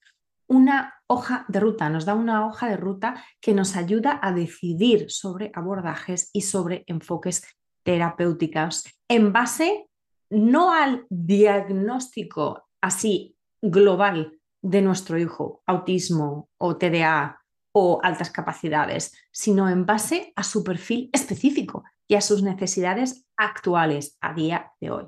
una 0.47 0.95
hoja 1.07 1.45
de 1.47 1.59
ruta, 1.59 1.89
nos 1.89 2.05
da 2.05 2.15
una 2.15 2.45
hoja 2.47 2.69
de 2.69 2.77
ruta 2.77 3.23
que 3.41 3.53
nos 3.53 3.75
ayuda 3.75 4.19
a 4.21 4.31
decidir 4.31 5.09
sobre 5.09 5.51
abordajes 5.53 6.29
y 6.33 6.41
sobre 6.41 6.83
enfoques 6.87 7.43
terapéuticas 7.83 8.83
en 9.07 9.33
base 9.33 9.89
no 10.29 10.73
al 10.73 11.05
diagnóstico 11.09 12.67
así 12.81 13.37
global 13.61 14.39
de 14.61 14.81
nuestro 14.81 15.17
hijo, 15.17 15.63
autismo 15.65 16.49
o 16.57 16.77
TDA 16.77 17.41
o 17.79 17.99
altas 18.03 18.31
capacidades, 18.31 19.13
sino 19.31 19.69
en 19.69 19.85
base 19.85 20.33
a 20.35 20.43
su 20.43 20.63
perfil 20.63 21.09
específico, 21.13 21.83
y 22.07 22.15
a 22.15 22.21
sus 22.21 22.41
necesidades 22.41 23.27
actuales 23.35 24.17
a 24.21 24.33
día 24.33 24.71
de 24.79 24.91
hoy. 24.91 25.05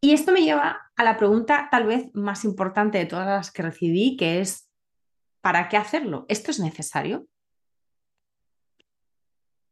Y 0.00 0.12
esto 0.12 0.32
me 0.32 0.42
lleva 0.42 0.90
a 0.96 1.04
la 1.04 1.16
pregunta 1.16 1.68
tal 1.70 1.86
vez 1.86 2.14
más 2.14 2.44
importante 2.44 2.98
de 2.98 3.06
todas 3.06 3.26
las 3.26 3.50
que 3.50 3.62
recibí, 3.62 4.16
que 4.16 4.40
es, 4.40 4.70
¿para 5.40 5.68
qué 5.68 5.76
hacerlo? 5.76 6.26
¿Esto 6.28 6.50
es 6.50 6.60
necesario? 6.60 7.26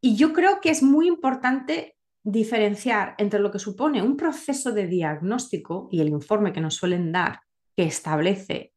Y 0.00 0.17
yo 0.17 0.33
creo 0.33 0.61
que 0.61 0.71
es 0.71 0.83
muy 0.83 1.07
importante 1.07 1.97
diferenciar 2.25 3.14
entre 3.19 3.41
lo 3.41 3.50
que 3.50 3.59
supone 3.59 4.02
un 4.02 4.17
proceso 4.17 4.73
de 4.73 4.87
diagnóstico 4.87 5.88
y 5.93 6.00
el 6.00 6.09
informe 6.09 6.52
que 6.52 6.61
nos 6.61 6.75
suelen 6.75 7.12
dar 7.12 7.43
que 7.76 7.85
establece 7.85 8.73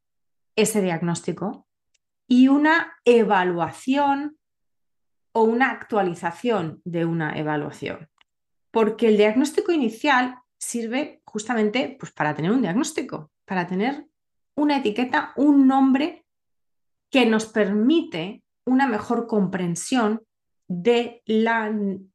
ese 0.55 0.81
diagnóstico 0.81 1.67
y 2.27 2.47
una 2.47 2.93
evaluación 3.05 4.37
o 5.31 5.43
una 5.43 5.71
actualización 5.71 6.81
de 6.85 7.05
una 7.05 7.37
evaluación. 7.37 8.09
Porque 8.71 9.07
el 9.07 9.17
diagnóstico 9.17 9.71
inicial 9.71 10.39
sirve 10.57 11.21
justamente 11.25 11.97
pues, 11.99 12.11
para 12.11 12.33
tener 12.33 12.51
un 12.51 12.61
diagnóstico, 12.61 13.31
para 13.45 13.67
tener 13.67 14.05
una 14.55 14.77
etiqueta, 14.77 15.33
un 15.35 15.67
nombre 15.67 16.25
que 17.09 17.25
nos 17.25 17.45
permite 17.45 18.43
una 18.65 18.87
mejor 18.87 19.27
comprensión 19.27 20.21
de 20.67 21.21
la 21.25 21.71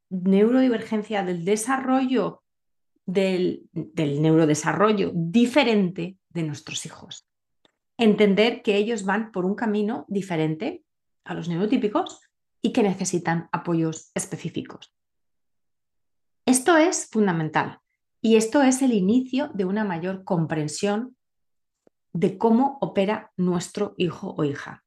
neurodivergencia, 0.08 1.22
del 1.22 1.44
desarrollo, 1.44 2.42
del, 3.06 3.68
del 3.72 4.20
neurodesarrollo 4.20 5.12
diferente 5.14 6.16
de 6.30 6.42
nuestros 6.42 6.84
hijos. 6.86 7.29
Entender 8.00 8.62
que 8.62 8.78
ellos 8.78 9.04
van 9.04 9.30
por 9.30 9.44
un 9.44 9.54
camino 9.54 10.06
diferente 10.08 10.82
a 11.22 11.34
los 11.34 11.50
neurotípicos 11.50 12.22
y 12.62 12.72
que 12.72 12.82
necesitan 12.82 13.50
apoyos 13.52 14.10
específicos. 14.14 14.96
Esto 16.46 16.78
es 16.78 17.10
fundamental 17.10 17.80
y 18.22 18.36
esto 18.36 18.62
es 18.62 18.80
el 18.80 18.94
inicio 18.94 19.50
de 19.52 19.66
una 19.66 19.84
mayor 19.84 20.24
comprensión 20.24 21.14
de 22.14 22.38
cómo 22.38 22.78
opera 22.80 23.32
nuestro 23.36 23.92
hijo 23.98 24.34
o 24.34 24.44
hija. 24.44 24.82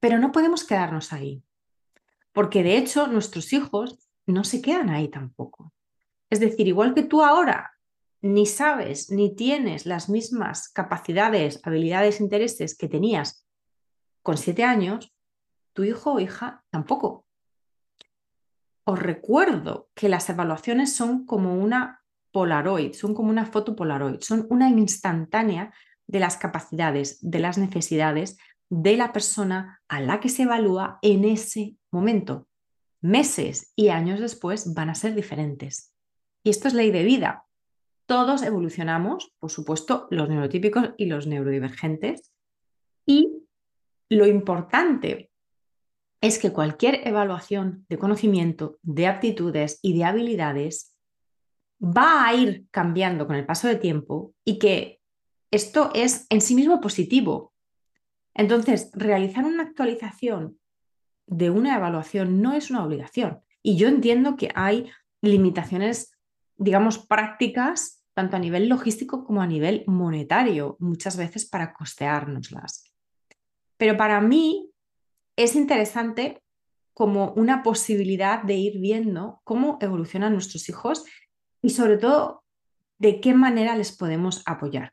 Pero 0.00 0.18
no 0.18 0.32
podemos 0.32 0.64
quedarnos 0.64 1.12
ahí, 1.12 1.42
porque 2.32 2.62
de 2.62 2.78
hecho 2.78 3.08
nuestros 3.08 3.52
hijos 3.52 4.08
no 4.24 4.42
se 4.44 4.62
quedan 4.62 4.88
ahí 4.88 5.08
tampoco. 5.08 5.74
Es 6.30 6.40
decir, 6.40 6.66
igual 6.66 6.94
que 6.94 7.02
tú 7.02 7.22
ahora 7.22 7.77
ni 8.20 8.46
sabes 8.46 9.10
ni 9.10 9.34
tienes 9.34 9.86
las 9.86 10.08
mismas 10.08 10.68
capacidades, 10.68 11.60
habilidades, 11.62 12.20
intereses 12.20 12.76
que 12.76 12.88
tenías 12.88 13.46
con 14.22 14.36
siete 14.36 14.64
años, 14.64 15.14
tu 15.72 15.84
hijo 15.84 16.14
o 16.14 16.20
hija 16.20 16.64
tampoco. 16.70 17.24
Os 18.84 18.98
recuerdo 18.98 19.88
que 19.94 20.08
las 20.08 20.28
evaluaciones 20.28 20.94
son 20.96 21.24
como 21.26 21.54
una 21.54 22.02
Polaroid, 22.32 22.94
son 22.94 23.14
como 23.14 23.30
una 23.30 23.46
foto 23.46 23.74
Polaroid, 23.76 24.20
son 24.20 24.46
una 24.50 24.68
instantánea 24.68 25.72
de 26.06 26.20
las 26.20 26.36
capacidades, 26.36 27.18
de 27.20 27.38
las 27.38 27.58
necesidades 27.58 28.38
de 28.70 28.96
la 28.96 29.12
persona 29.12 29.80
a 29.88 30.00
la 30.00 30.20
que 30.20 30.28
se 30.28 30.42
evalúa 30.42 30.98
en 31.02 31.24
ese 31.24 31.76
momento. 31.90 32.48
Meses 33.00 33.72
y 33.76 33.88
años 33.88 34.20
después 34.20 34.74
van 34.74 34.90
a 34.90 34.94
ser 34.94 35.14
diferentes. 35.14 35.94
Y 36.42 36.50
esto 36.50 36.68
es 36.68 36.74
ley 36.74 36.90
de 36.90 37.04
vida. 37.04 37.44
Todos 38.08 38.42
evolucionamos, 38.42 39.34
por 39.38 39.50
supuesto, 39.50 40.08
los 40.10 40.30
neurotípicos 40.30 40.92
y 40.96 41.04
los 41.04 41.26
neurodivergentes. 41.26 42.32
Y 43.04 43.42
lo 44.08 44.26
importante 44.26 45.30
es 46.22 46.38
que 46.38 46.50
cualquier 46.50 47.06
evaluación 47.06 47.84
de 47.90 47.98
conocimiento, 47.98 48.78
de 48.80 49.08
aptitudes 49.08 49.78
y 49.82 49.94
de 49.94 50.04
habilidades 50.04 50.96
va 51.82 52.26
a 52.26 52.32
ir 52.32 52.64
cambiando 52.70 53.26
con 53.26 53.36
el 53.36 53.44
paso 53.44 53.68
de 53.68 53.76
tiempo 53.76 54.32
y 54.42 54.58
que 54.58 55.02
esto 55.50 55.90
es 55.94 56.26
en 56.30 56.40
sí 56.40 56.54
mismo 56.54 56.80
positivo. 56.80 57.52
Entonces, 58.32 58.90
realizar 58.94 59.44
una 59.44 59.64
actualización 59.64 60.58
de 61.26 61.50
una 61.50 61.76
evaluación 61.76 62.40
no 62.40 62.54
es 62.54 62.70
una 62.70 62.86
obligación. 62.86 63.42
Y 63.62 63.76
yo 63.76 63.86
entiendo 63.88 64.36
que 64.36 64.50
hay 64.54 64.90
limitaciones, 65.20 66.10
digamos, 66.56 66.98
prácticas, 66.98 67.97
tanto 68.18 68.34
a 68.34 68.40
nivel 68.40 68.68
logístico 68.68 69.24
como 69.24 69.42
a 69.42 69.46
nivel 69.46 69.84
monetario, 69.86 70.76
muchas 70.80 71.16
veces 71.16 71.48
para 71.48 71.72
costeárnoslas. 71.72 72.92
Pero 73.76 73.96
para 73.96 74.20
mí 74.20 74.72
es 75.36 75.54
interesante 75.54 76.42
como 76.94 77.32
una 77.34 77.62
posibilidad 77.62 78.42
de 78.42 78.54
ir 78.54 78.80
viendo 78.80 79.40
cómo 79.44 79.78
evolucionan 79.80 80.32
nuestros 80.32 80.68
hijos 80.68 81.04
y 81.62 81.70
sobre 81.70 81.96
todo 81.96 82.42
de 82.98 83.20
qué 83.20 83.34
manera 83.34 83.76
les 83.76 83.96
podemos 83.96 84.42
apoyar. 84.46 84.92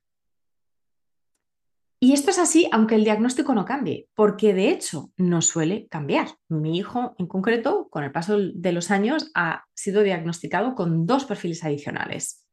Y 2.00 2.14
esto 2.14 2.30
es 2.30 2.38
así 2.38 2.70
aunque 2.72 2.94
el 2.94 3.06
diagnóstico 3.06 3.56
no 3.56 3.66
cambie, 3.66 4.08
porque 4.14 4.54
de 4.54 4.70
hecho 4.70 5.12
no 5.18 5.42
suele 5.42 5.88
cambiar. 5.88 6.28
Mi 6.48 6.78
hijo 6.78 7.16
en 7.18 7.26
concreto, 7.26 7.88
con 7.90 8.04
el 8.04 8.12
paso 8.12 8.38
de 8.38 8.72
los 8.72 8.92
años, 8.92 9.32
ha 9.34 9.66
sido 9.74 10.04
diagnosticado 10.04 10.76
con 10.76 11.08
dos 11.08 11.26
perfiles 11.26 11.64
adicionales 11.64 12.45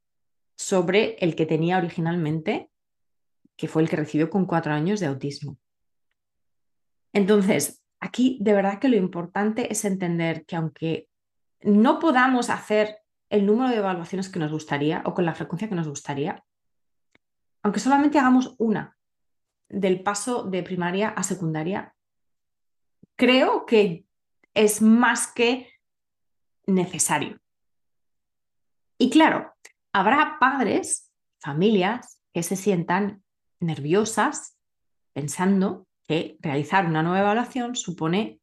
sobre 0.62 1.16
el 1.18 1.34
que 1.34 1.44
tenía 1.44 1.76
originalmente, 1.76 2.70
que 3.56 3.66
fue 3.66 3.82
el 3.82 3.88
que 3.88 3.96
recibió 3.96 4.30
con 4.30 4.46
cuatro 4.46 4.72
años 4.72 5.00
de 5.00 5.06
autismo. 5.06 5.58
Entonces, 7.12 7.82
aquí 7.98 8.38
de 8.40 8.52
verdad 8.52 8.78
que 8.78 8.88
lo 8.88 8.96
importante 8.96 9.72
es 9.72 9.84
entender 9.84 10.46
que 10.46 10.54
aunque 10.54 11.08
no 11.62 11.98
podamos 11.98 12.48
hacer 12.48 12.98
el 13.28 13.44
número 13.44 13.70
de 13.70 13.78
evaluaciones 13.78 14.28
que 14.28 14.38
nos 14.38 14.52
gustaría 14.52 15.02
o 15.04 15.14
con 15.14 15.24
la 15.24 15.34
frecuencia 15.34 15.68
que 15.68 15.74
nos 15.74 15.88
gustaría, 15.88 16.44
aunque 17.62 17.80
solamente 17.80 18.20
hagamos 18.20 18.54
una 18.58 18.96
del 19.68 20.02
paso 20.02 20.44
de 20.44 20.62
primaria 20.62 21.08
a 21.08 21.24
secundaria, 21.24 21.94
creo 23.16 23.66
que 23.66 24.06
es 24.54 24.80
más 24.80 25.26
que 25.26 25.72
necesario. 26.66 27.40
Y 28.96 29.10
claro, 29.10 29.52
habrá 29.92 30.38
padres, 30.38 31.12
familias 31.40 32.18
que 32.32 32.42
se 32.42 32.56
sientan 32.56 33.22
nerviosas 33.60 34.56
pensando 35.12 35.86
que 36.08 36.36
realizar 36.40 36.86
una 36.86 37.02
nueva 37.02 37.20
evaluación 37.20 37.76
supone 37.76 38.40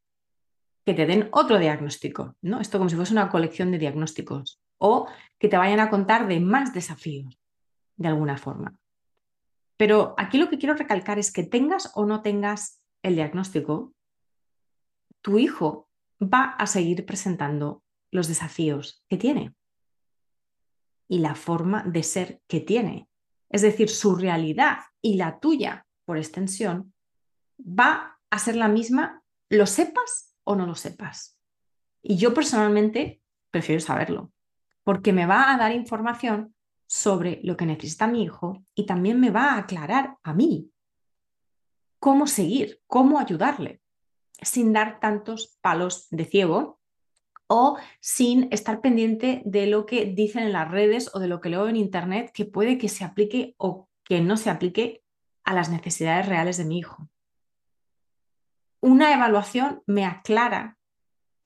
que 0.85 0.93
te 0.93 1.05
den 1.05 1.29
otro 1.31 1.59
diagnóstico, 1.59 2.35
¿no? 2.41 2.61
Esto 2.61 2.77
como 2.77 2.89
si 2.89 2.95
fuese 2.95 3.13
una 3.13 3.29
colección 3.29 3.71
de 3.71 3.79
diagnósticos 3.79 4.61
o 4.77 5.07
que 5.37 5.49
te 5.49 5.57
vayan 5.57 5.79
a 5.79 5.89
contar 5.89 6.27
de 6.27 6.39
más 6.39 6.73
desafíos, 6.73 7.39
de 7.97 8.07
alguna 8.07 8.37
forma. 8.37 8.77
Pero 9.77 10.13
aquí 10.17 10.37
lo 10.37 10.49
que 10.49 10.57
quiero 10.57 10.75
recalcar 10.75 11.19
es 11.19 11.31
que 11.31 11.43
tengas 11.43 11.91
o 11.95 12.05
no 12.05 12.21
tengas 12.21 12.81
el 13.01 13.15
diagnóstico, 13.15 13.93
tu 15.21 15.37
hijo 15.37 15.89
va 16.21 16.55
a 16.57 16.65
seguir 16.67 17.05
presentando 17.05 17.83
los 18.11 18.27
desafíos 18.27 19.03
que 19.09 19.17
tiene 19.17 19.53
y 21.09 21.19
la 21.19 21.35
forma 21.35 21.83
de 21.83 22.03
ser 22.03 22.41
que 22.47 22.61
tiene. 22.61 23.09
Es 23.49 23.63
decir, 23.63 23.89
su 23.89 24.15
realidad 24.15 24.77
y 25.01 25.15
la 25.15 25.39
tuya, 25.39 25.85
por 26.05 26.17
extensión, 26.17 26.93
va 27.59 28.19
a 28.29 28.39
ser 28.39 28.55
la 28.55 28.69
misma, 28.69 29.23
lo 29.49 29.65
sepas 29.65 30.35
o 30.43 30.55
no 30.55 30.65
lo 30.65 30.75
sepas. 30.75 31.37
Y 32.01 32.15
yo 32.17 32.33
personalmente 32.33 33.21
prefiero 33.51 33.81
saberlo, 33.81 34.31
porque 34.83 35.11
me 35.11 35.25
va 35.25 35.51
a 35.51 35.57
dar 35.57 35.73
información 35.73 36.55
sobre 36.85 37.39
lo 37.43 37.57
que 37.57 37.65
necesita 37.65 38.07
mi 38.07 38.23
hijo 38.23 38.63
y 38.75 38.85
también 38.85 39.19
me 39.19 39.31
va 39.31 39.51
a 39.51 39.57
aclarar 39.57 40.17
a 40.23 40.33
mí 40.33 40.71
cómo 41.99 42.27
seguir, 42.27 42.81
cómo 42.87 43.19
ayudarle, 43.19 43.81
sin 44.41 44.73
dar 44.73 44.99
tantos 44.99 45.57
palos 45.61 46.07
de 46.11 46.25
ciego 46.25 46.78
o 47.51 47.77
sin 47.99 48.47
estar 48.51 48.79
pendiente 48.79 49.41
de 49.43 49.65
lo 49.65 49.87
que 49.87 50.05
dicen 50.05 50.43
en 50.43 50.53
las 50.53 50.69
redes 50.69 51.09
o 51.15 51.19
de 51.19 51.27
lo 51.27 51.41
que 51.41 51.49
leo 51.49 51.67
en 51.67 51.75
Internet 51.75 52.31
que 52.31 52.45
puede 52.45 52.77
que 52.77 52.89
se 52.89 53.03
aplique 53.03 53.55
o 53.57 53.89
que 54.03 54.21
no 54.21 54.37
se 54.37 54.51
aplique 54.51 55.03
a 55.43 55.55
las 55.55 55.69
necesidades 55.69 56.27
reales 56.27 56.57
de 56.57 56.65
mi 56.65 56.77
hijo. 56.77 57.09
Una 58.81 59.13
evaluación 59.13 59.81
me 59.87 60.05
aclara 60.05 60.77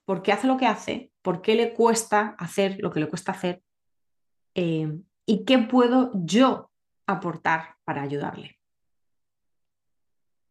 por 0.04 0.22
qué 0.22 0.34
hace 0.34 0.46
lo 0.46 0.58
que 0.58 0.68
hace, 0.68 1.12
por 1.22 1.42
qué 1.42 1.56
le 1.56 1.74
cuesta 1.74 2.36
hacer 2.38 2.78
lo 2.80 2.92
que 2.92 3.00
le 3.00 3.08
cuesta 3.08 3.32
hacer 3.32 3.64
eh, 4.56 5.00
y 5.26 5.46
qué 5.46 5.58
puedo 5.60 6.12
yo 6.14 6.70
aportar 7.08 7.78
para 7.86 8.02
ayudarle. 8.02 8.60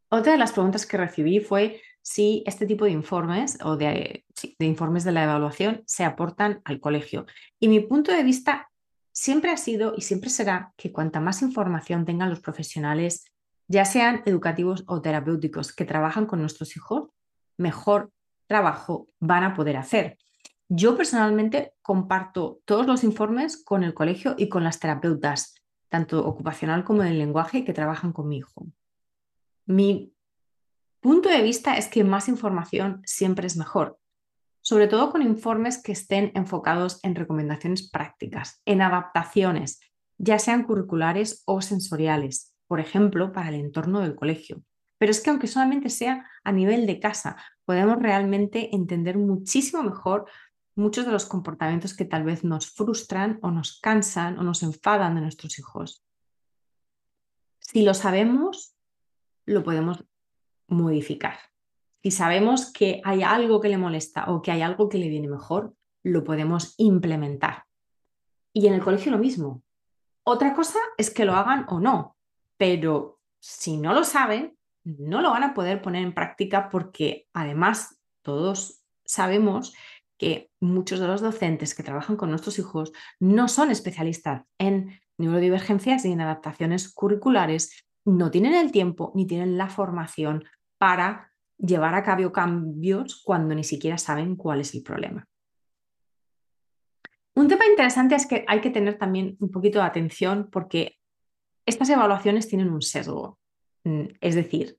Otra 0.08 0.32
de 0.32 0.38
las 0.38 0.52
preguntas 0.52 0.86
que 0.86 0.96
recibí 0.96 1.40
fue 1.40 1.82
si 2.02 2.42
este 2.46 2.66
tipo 2.66 2.84
de 2.84 2.90
informes 2.90 3.58
o 3.62 3.76
de, 3.76 4.24
informes 4.58 5.04
de 5.04 5.12
la 5.12 5.24
evaluación 5.24 5.82
se 5.86 6.04
aportan 6.04 6.60
al 6.64 6.80
colegio. 6.80 7.26
Y 7.60 7.68
mi 7.68 7.80
punto 7.80 8.12
de 8.12 8.24
vista 8.24 8.68
siempre 9.12 9.50
ha 9.50 9.56
sido 9.56 9.94
y 9.96 10.02
siempre 10.02 10.28
será 10.28 10.74
que 10.76 10.92
cuanta 10.92 11.20
más 11.20 11.42
información 11.42 12.04
tengan 12.04 12.28
los 12.28 12.40
profesionales, 12.40 13.24
ya 13.68 13.84
sean 13.84 14.22
educativos 14.26 14.84
o 14.86 15.00
terapéuticos, 15.00 15.72
que 15.72 15.84
trabajan 15.84 16.26
con 16.26 16.40
nuestros 16.40 16.76
hijos, 16.76 17.08
mejor 17.56 18.10
trabajo 18.46 19.08
van 19.20 19.44
a 19.44 19.54
poder 19.54 19.76
hacer. 19.76 20.18
Yo 20.68 20.96
personalmente 20.96 21.74
comparto 21.82 22.60
todos 22.64 22.86
los 22.86 23.04
informes 23.04 23.62
con 23.62 23.84
el 23.84 23.94
colegio 23.94 24.34
y 24.36 24.48
con 24.48 24.64
las 24.64 24.80
terapeutas, 24.80 25.54
tanto 25.88 26.26
ocupacional 26.26 26.82
como 26.84 27.02
del 27.02 27.18
lenguaje, 27.18 27.64
que 27.64 27.72
trabajan 27.72 28.12
con 28.12 28.28
mi 28.28 28.38
hijo. 28.38 28.66
Mi 29.66 30.11
punto 31.02 31.28
de 31.28 31.42
vista 31.42 31.76
es 31.76 31.88
que 31.88 32.04
más 32.04 32.28
información 32.28 33.02
siempre 33.04 33.46
es 33.46 33.56
mejor, 33.56 33.98
sobre 34.62 34.86
todo 34.86 35.10
con 35.10 35.20
informes 35.20 35.82
que 35.82 35.92
estén 35.92 36.30
enfocados 36.34 37.00
en 37.02 37.16
recomendaciones 37.16 37.90
prácticas, 37.90 38.62
en 38.64 38.80
adaptaciones, 38.80 39.80
ya 40.16 40.38
sean 40.38 40.62
curriculares 40.62 41.42
o 41.44 41.60
sensoriales, 41.60 42.54
por 42.68 42.78
ejemplo, 42.78 43.32
para 43.32 43.48
el 43.48 43.56
entorno 43.56 44.00
del 44.00 44.14
colegio. 44.14 44.62
Pero 44.98 45.10
es 45.10 45.20
que 45.20 45.30
aunque 45.30 45.48
solamente 45.48 45.90
sea 45.90 46.30
a 46.44 46.52
nivel 46.52 46.86
de 46.86 47.00
casa, 47.00 47.36
podemos 47.64 47.98
realmente 48.00 48.74
entender 48.74 49.18
muchísimo 49.18 49.82
mejor 49.82 50.26
muchos 50.76 51.04
de 51.04 51.12
los 51.12 51.26
comportamientos 51.26 51.94
que 51.94 52.04
tal 52.04 52.22
vez 52.22 52.44
nos 52.44 52.70
frustran 52.70 53.40
o 53.42 53.50
nos 53.50 53.80
cansan 53.80 54.38
o 54.38 54.44
nos 54.44 54.62
enfadan 54.62 55.16
de 55.16 55.20
nuestros 55.20 55.58
hijos. 55.58 56.04
Si 57.58 57.82
lo 57.82 57.92
sabemos, 57.92 58.76
lo 59.44 59.64
podemos 59.64 60.04
modificar. 60.72 61.38
Si 62.02 62.10
sabemos 62.10 62.72
que 62.72 63.00
hay 63.04 63.22
algo 63.22 63.60
que 63.60 63.68
le 63.68 63.78
molesta 63.78 64.30
o 64.30 64.42
que 64.42 64.50
hay 64.50 64.62
algo 64.62 64.88
que 64.88 64.98
le 64.98 65.08
viene 65.08 65.28
mejor, 65.28 65.74
lo 66.02 66.24
podemos 66.24 66.74
implementar. 66.78 67.64
Y 68.52 68.66
en 68.66 68.74
el 68.74 68.82
colegio 68.82 69.12
lo 69.12 69.18
mismo. 69.18 69.62
Otra 70.24 70.54
cosa 70.54 70.78
es 70.98 71.10
que 71.10 71.24
lo 71.24 71.34
hagan 71.34 71.66
o 71.68 71.80
no, 71.80 72.16
pero 72.56 73.20
si 73.40 73.76
no 73.76 73.92
lo 73.92 74.04
saben, 74.04 74.56
no 74.84 75.20
lo 75.20 75.30
van 75.30 75.44
a 75.44 75.54
poder 75.54 75.80
poner 75.80 76.02
en 76.02 76.14
práctica 76.14 76.68
porque 76.68 77.28
además 77.32 78.00
todos 78.22 78.82
sabemos 79.04 79.74
que 80.18 80.50
muchos 80.60 81.00
de 81.00 81.08
los 81.08 81.20
docentes 81.20 81.74
que 81.74 81.82
trabajan 81.82 82.16
con 82.16 82.30
nuestros 82.30 82.58
hijos 82.58 82.92
no 83.18 83.48
son 83.48 83.70
especialistas 83.70 84.44
en 84.58 85.00
neurodivergencias 85.18 86.04
y 86.04 86.12
en 86.12 86.20
adaptaciones 86.20 86.92
curriculares, 86.92 87.84
no 88.04 88.30
tienen 88.30 88.54
el 88.54 88.72
tiempo 88.72 89.12
ni 89.14 89.26
tienen 89.26 89.56
la 89.56 89.68
formación 89.68 90.44
para 90.82 91.30
llevar 91.58 91.94
a 91.94 92.02
cabo 92.02 92.32
cambios 92.32 93.22
cuando 93.22 93.54
ni 93.54 93.62
siquiera 93.62 93.98
saben 93.98 94.34
cuál 94.34 94.62
es 94.62 94.74
el 94.74 94.82
problema. 94.82 95.28
Un 97.36 97.46
tema 97.46 97.66
interesante 97.66 98.16
es 98.16 98.26
que 98.26 98.44
hay 98.48 98.60
que 98.60 98.70
tener 98.70 98.98
también 98.98 99.36
un 99.38 99.52
poquito 99.52 99.78
de 99.78 99.84
atención 99.84 100.48
porque 100.50 100.98
estas 101.66 101.88
evaluaciones 101.88 102.48
tienen 102.48 102.68
un 102.68 102.82
sesgo. 102.82 103.38
Mm, 103.84 104.06
es 104.20 104.34
decir, 104.34 104.76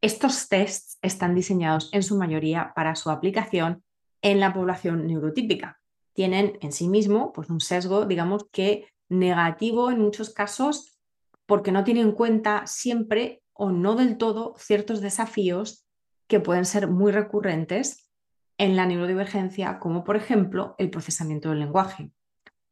estos 0.00 0.48
tests 0.48 0.98
están 1.02 1.34
diseñados 1.34 1.90
en 1.92 2.02
su 2.02 2.16
mayoría 2.16 2.72
para 2.74 2.94
su 2.94 3.10
aplicación 3.10 3.84
en 4.22 4.40
la 4.40 4.54
población 4.54 5.06
neurotípica. 5.06 5.82
Tienen 6.14 6.56
en 6.62 6.72
sí 6.72 6.88
mismo 6.88 7.30
pues, 7.34 7.50
un 7.50 7.60
sesgo, 7.60 8.06
digamos 8.06 8.46
que 8.50 8.88
negativo 9.10 9.90
en 9.90 10.00
muchos 10.00 10.30
casos, 10.30 10.98
porque 11.44 11.72
no 11.72 11.84
tienen 11.84 12.06
en 12.06 12.12
cuenta 12.12 12.66
siempre 12.66 13.42
o 13.62 13.72
no 13.72 13.94
del 13.94 14.16
todo 14.16 14.54
ciertos 14.56 15.02
desafíos 15.02 15.86
que 16.28 16.40
pueden 16.40 16.64
ser 16.64 16.88
muy 16.88 17.12
recurrentes 17.12 18.10
en 18.56 18.74
la 18.74 18.86
neurodivergencia, 18.86 19.78
como 19.78 20.02
por 20.02 20.16
ejemplo 20.16 20.74
el 20.78 20.88
procesamiento 20.88 21.50
del 21.50 21.58
lenguaje 21.58 22.10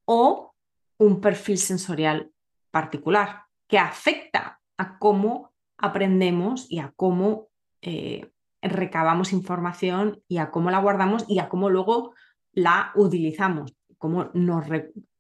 o 0.07 0.55
un 0.97 1.21
perfil 1.21 1.59
sensorial 1.59 2.33
particular 2.71 3.43
que 3.67 3.79
afecta 3.79 4.63
a 4.79 4.99
cómo 4.99 5.53
aprendemos 5.77 6.67
y 6.71 6.79
a 6.79 6.95
cómo 6.97 7.49
eh, 7.83 8.33
recabamos 8.63 9.35
información 9.35 10.23
y 10.27 10.39
a 10.39 10.51
cómo 10.51 10.71
la 10.71 10.81
guardamos 10.81 11.27
y 11.29 11.39
a 11.39 11.51
cómo 11.51 11.69
luego 11.69 12.15
la 12.53 12.93
utilizamos, 12.95 13.77
cómo 13.99 14.31
nos, 14.33 14.65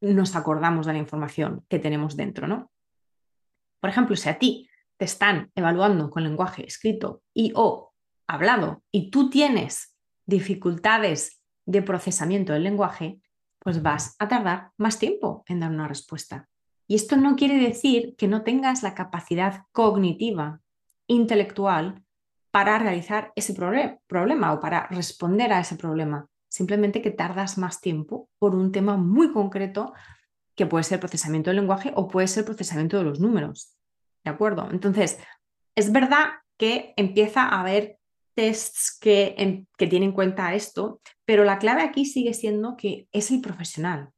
nos 0.00 0.34
acordamos 0.34 0.86
de 0.86 0.94
la 0.94 0.98
información 0.98 1.66
que 1.68 1.78
tenemos 1.78 2.16
dentro, 2.16 2.48
¿no? 2.48 2.70
Por 3.80 3.90
ejemplo, 3.90 4.16
si 4.16 4.30
a 4.30 4.38
ti 4.38 4.67
te 4.98 5.04
están 5.04 5.50
evaluando 5.54 6.10
con 6.10 6.24
lenguaje 6.24 6.66
escrito 6.66 7.22
y 7.32 7.52
o 7.54 7.94
hablado 8.26 8.82
y 8.92 9.10
tú 9.10 9.30
tienes 9.30 9.96
dificultades 10.26 11.40
de 11.64 11.82
procesamiento 11.82 12.52
del 12.52 12.64
lenguaje, 12.64 13.20
pues 13.58 13.82
vas 13.82 14.14
a 14.18 14.28
tardar 14.28 14.72
más 14.76 14.98
tiempo 14.98 15.44
en 15.46 15.60
dar 15.60 15.70
una 15.70 15.88
respuesta. 15.88 16.48
Y 16.86 16.94
esto 16.94 17.16
no 17.16 17.36
quiere 17.36 17.58
decir 17.58 18.14
que 18.16 18.28
no 18.28 18.42
tengas 18.42 18.82
la 18.82 18.94
capacidad 18.94 19.64
cognitiva, 19.72 20.60
intelectual, 21.06 22.02
para 22.50 22.78
realizar 22.78 23.32
ese 23.36 23.54
problema 23.54 24.52
o 24.52 24.60
para 24.60 24.86
responder 24.88 25.52
a 25.52 25.60
ese 25.60 25.76
problema. 25.76 26.26
Simplemente 26.48 27.02
que 27.02 27.10
tardas 27.10 27.58
más 27.58 27.80
tiempo 27.80 28.30
por 28.38 28.54
un 28.54 28.72
tema 28.72 28.96
muy 28.96 29.32
concreto 29.32 29.92
que 30.54 30.66
puede 30.66 30.84
ser 30.84 30.98
procesamiento 30.98 31.50
del 31.50 31.58
lenguaje 31.58 31.92
o 31.94 32.08
puede 32.08 32.26
ser 32.26 32.44
procesamiento 32.44 32.96
de 32.96 33.04
los 33.04 33.20
números. 33.20 33.77
¿De 34.24 34.30
acuerdo? 34.30 34.68
Entonces, 34.70 35.18
es 35.74 35.92
verdad 35.92 36.28
que 36.56 36.92
empieza 36.96 37.42
a 37.42 37.60
haber 37.60 37.98
tests 38.34 38.96
que, 39.00 39.64
que 39.76 39.86
tienen 39.86 40.10
en 40.10 40.14
cuenta 40.14 40.54
esto, 40.54 41.00
pero 41.24 41.44
la 41.44 41.58
clave 41.58 41.82
aquí 41.82 42.04
sigue 42.04 42.34
siendo 42.34 42.76
que 42.76 43.08
es 43.12 43.30
el 43.30 43.40
profesional, 43.40 44.10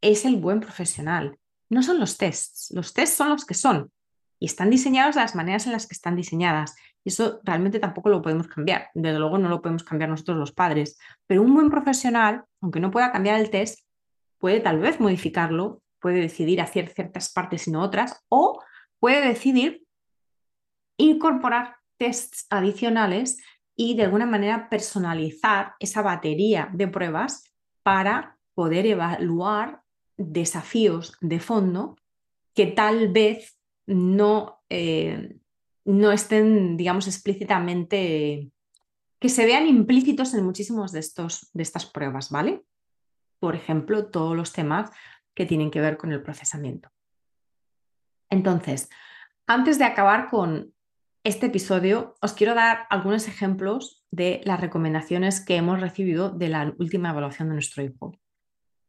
es 0.00 0.24
el 0.24 0.36
buen 0.36 0.60
profesional. 0.60 1.38
No 1.70 1.82
son 1.82 2.00
los 2.00 2.16
tests, 2.16 2.70
los 2.72 2.92
tests 2.94 3.16
son 3.16 3.28
los 3.30 3.44
que 3.44 3.54
son 3.54 3.92
y 4.40 4.46
están 4.46 4.70
diseñados 4.70 5.14
de 5.14 5.20
las 5.20 5.34
maneras 5.34 5.66
en 5.66 5.72
las 5.72 5.86
que 5.86 5.94
están 5.94 6.16
diseñadas. 6.16 6.74
Eso 7.04 7.40
realmente 7.42 7.78
tampoco 7.78 8.08
lo 8.08 8.22
podemos 8.22 8.48
cambiar. 8.48 8.88
Desde 8.94 9.18
luego 9.18 9.38
no 9.38 9.48
lo 9.48 9.62
podemos 9.62 9.84
cambiar 9.84 10.10
nosotros 10.10 10.36
los 10.36 10.52
padres. 10.52 10.98
Pero 11.26 11.42
un 11.42 11.54
buen 11.54 11.70
profesional, 11.70 12.44
aunque 12.60 12.80
no 12.80 12.90
pueda 12.90 13.12
cambiar 13.12 13.40
el 13.40 13.50
test, 13.50 13.80
puede 14.38 14.60
tal 14.60 14.78
vez 14.78 15.00
modificarlo, 15.00 15.82
puede 16.00 16.20
decidir 16.20 16.60
hacer 16.60 16.88
ciertas 16.90 17.32
partes 17.32 17.66
y 17.66 17.70
no 17.70 17.82
otras, 17.82 18.24
o 18.28 18.60
puede 19.00 19.26
decidir 19.26 19.86
incorporar 20.96 21.76
tests 21.96 22.46
adicionales 22.50 23.38
y 23.76 23.96
de 23.96 24.04
alguna 24.04 24.26
manera 24.26 24.68
personalizar 24.68 25.74
esa 25.78 26.02
batería 26.02 26.68
de 26.72 26.88
pruebas 26.88 27.44
para 27.82 28.36
poder 28.54 28.86
evaluar 28.86 29.82
desafíos 30.16 31.16
de 31.20 31.38
fondo 31.38 31.96
que 32.54 32.66
tal 32.66 33.12
vez 33.12 33.56
no, 33.86 34.62
eh, 34.68 35.36
no 35.84 36.10
estén, 36.10 36.76
digamos, 36.76 37.06
explícitamente, 37.06 38.50
que 39.20 39.28
se 39.28 39.46
vean 39.46 39.68
implícitos 39.68 40.34
en 40.34 40.44
muchísimos 40.44 40.90
de, 40.90 40.98
estos, 40.98 41.50
de 41.52 41.62
estas 41.62 41.86
pruebas, 41.86 42.30
¿vale? 42.30 42.64
Por 43.38 43.54
ejemplo, 43.54 44.06
todos 44.06 44.36
los 44.36 44.52
temas 44.52 44.90
que 45.34 45.46
tienen 45.46 45.70
que 45.70 45.80
ver 45.80 45.96
con 45.96 46.10
el 46.12 46.20
procesamiento. 46.20 46.90
Entonces, 48.30 48.88
antes 49.46 49.78
de 49.78 49.84
acabar 49.84 50.28
con 50.30 50.74
este 51.24 51.46
episodio 51.46 52.14
os 52.22 52.32
quiero 52.32 52.54
dar 52.54 52.86
algunos 52.90 53.28
ejemplos 53.28 54.04
de 54.10 54.40
las 54.44 54.60
recomendaciones 54.60 55.44
que 55.44 55.56
hemos 55.56 55.80
recibido 55.80 56.30
de 56.30 56.48
la 56.48 56.72
última 56.78 57.10
evaluación 57.10 57.48
de 57.48 57.54
nuestro 57.54 57.82
hijo 57.82 58.18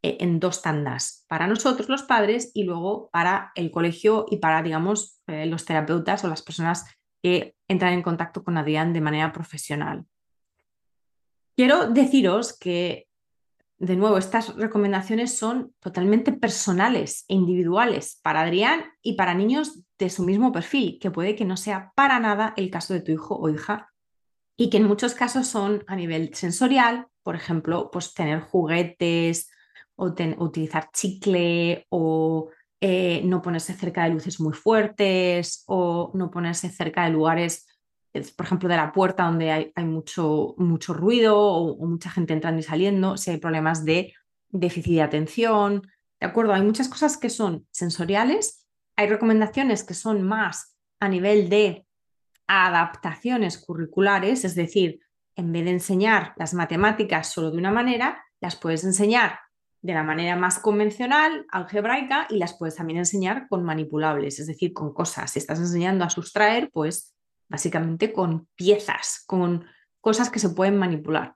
eh, 0.01 0.17
en 0.21 0.39
dos 0.39 0.61
tandas, 0.61 1.25
para 1.27 1.47
nosotros 1.47 1.89
los 1.89 2.03
padres 2.03 2.51
y 2.53 2.63
luego 2.63 3.09
para 3.11 3.51
el 3.55 3.71
colegio 3.71 4.25
y 4.29 4.37
para, 4.37 4.61
digamos, 4.61 5.21
eh, 5.27 5.45
los 5.47 5.65
terapeutas 5.65 6.23
o 6.23 6.29
las 6.29 6.41
personas 6.41 6.85
que 7.21 7.55
entran 7.67 7.91
en 7.91 8.03
contacto 8.03 8.43
con 8.43 8.57
Adrián 8.57 8.93
de 8.93 9.01
manera 9.01 9.33
profesional. 9.33 10.05
Quiero 11.57 11.89
deciros 11.89 12.57
que 12.57 13.08
de 13.79 13.95
nuevo, 13.95 14.17
estas 14.17 14.55
recomendaciones 14.55 15.37
son 15.37 15.73
totalmente 15.79 16.33
personales 16.33 17.23
e 17.29 17.33
individuales 17.33 18.19
para 18.21 18.41
Adrián 18.41 18.83
y 19.01 19.13
para 19.13 19.33
niños 19.33 19.81
de 19.97 20.09
su 20.09 20.23
mismo 20.23 20.51
perfil, 20.51 20.99
que 20.99 21.11
puede 21.11 21.35
que 21.35 21.45
no 21.45 21.55
sea 21.55 21.93
para 21.95 22.19
nada 22.19 22.53
el 22.57 22.69
caso 22.69 22.93
de 22.93 22.99
tu 22.99 23.13
hijo 23.13 23.35
o 23.35 23.49
hija. 23.49 23.89
Y 24.57 24.69
que 24.69 24.77
en 24.77 24.83
muchos 24.83 25.13
casos 25.13 25.47
son 25.47 25.85
a 25.87 25.95
nivel 25.95 26.33
sensorial, 26.35 27.07
por 27.23 27.35
ejemplo, 27.35 27.89
pues 27.89 28.13
tener 28.13 28.41
juguetes 28.41 29.49
o 29.95 30.13
utilizar 30.39 30.89
chicle 30.91 31.85
o 31.89 32.49
eh, 32.81 33.21
no 33.23 33.41
ponerse 33.41 33.73
cerca 33.73 34.03
de 34.03 34.09
luces 34.09 34.41
muy 34.41 34.53
fuertes 34.53 35.63
o 35.67 36.11
no 36.13 36.29
ponerse 36.29 36.69
cerca 36.69 37.05
de 37.05 37.11
lugares 37.11 37.65
por 38.35 38.45
ejemplo, 38.45 38.69
de 38.69 38.75
la 38.75 38.91
puerta 38.91 39.23
donde 39.23 39.51
hay, 39.51 39.85
mucho, 39.85 40.55
mucho 40.57 40.93
ruido 40.93 41.37
o, 41.37 41.85
mucha 41.85 42.09
gente 42.09 42.33
entrando 42.33 42.59
y 42.59 42.63
saliendo, 42.63 43.17
si 43.17 43.31
hay 43.31 43.37
problemas 43.37 43.85
de 43.85 44.13
déficit 44.49 44.95
de 44.95 45.01
atención, 45.01 45.87
¿de 46.19 46.27
acuerdo? 46.27 46.53
Hay 46.53 46.63
muchas 46.63 46.89
cosas 46.89 47.17
que 47.17 47.29
son 47.29 47.67
sensoriales, 47.71 48.67
hay 48.95 49.07
recomendaciones 49.07 49.83
que 49.83 49.93
son 49.93 50.23
más 50.23 50.75
a 50.99 51.07
nivel 51.07 51.49
de 51.49 51.85
adaptaciones 52.47 53.57
curriculares, 53.59 54.43
es 54.43 54.55
decir, 54.55 55.01
en 55.35 55.51
vez 55.51 55.65
de 55.65 55.71
enseñar 55.71 56.33
las 56.35 56.53
matemáticas 56.53 57.31
solo 57.31 57.51
de 57.51 57.57
una 57.57 57.71
manera, 57.71 58.23
las 58.41 58.55
puedes 58.55 58.83
enseñar 58.83 59.39
de 59.81 59.93
la 59.93 60.03
manera 60.03 60.35
más 60.35 60.59
convencional, 60.59 61.45
algebraica, 61.51 62.27
y 62.29 62.37
las 62.37 62.57
puedes 62.57 62.75
también 62.75 62.99
enseñar 62.99 63.47
con 63.47 63.63
manipulables, 63.63 64.39
es 64.39 64.47
decir, 64.47 64.73
con 64.73 64.93
cosas. 64.93 65.31
Si 65.31 65.39
estás 65.39 65.59
enseñando 65.59 66.03
a 66.03 66.09
sustraer, 66.09 66.69
pues 66.73 67.15
básicamente 67.49 68.13
con 68.13 68.47
piezas, 68.55 69.23
con 69.25 69.65
cosas 69.99 70.29
que 70.29 70.39
se 70.39 70.49
pueden 70.49 70.77
manipular. 70.77 71.35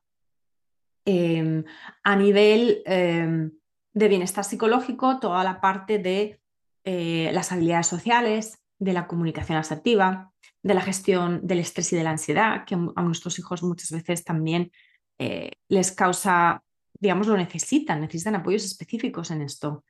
Em, 1.06 1.66
a 2.04 2.16
nivel 2.16 2.82
em, 2.86 3.52
de 3.94 4.08
bienestar 4.08 4.46
psicológico, 4.46 5.20
toda 5.20 5.44
la 5.44 5.60
parte 5.60 6.00
de 6.00 6.40
eh, 6.86 7.30
las 7.34 7.52
habilidades 7.52 7.88
sociales, 7.88 8.60
de 8.80 8.94
la 8.94 9.08
comunicación 9.08 9.58
asertiva, 9.58 10.32
de 10.62 10.74
la 10.74 10.82
gestión 10.82 11.46
del 11.46 11.60
estrés 11.60 11.92
y 11.94 11.96
de 11.98 12.04
la 12.04 12.12
ansiedad, 12.12 12.66
que 12.66 12.76
a 12.76 13.02
nuestros 13.02 13.38
hijos 13.40 13.64
muchas 13.64 13.92
veces 13.92 14.24
también 14.24 14.72
eh, 15.20 15.52
les 15.68 15.92
causa, 15.92 16.64
digamos, 17.00 17.28
lo 17.28 17.38
necesitan, 17.38 18.02
necesitan 18.02 18.36
apoyos 18.36 18.64
específicos 18.64 19.32
en 19.32 19.42
esto. 19.42 19.84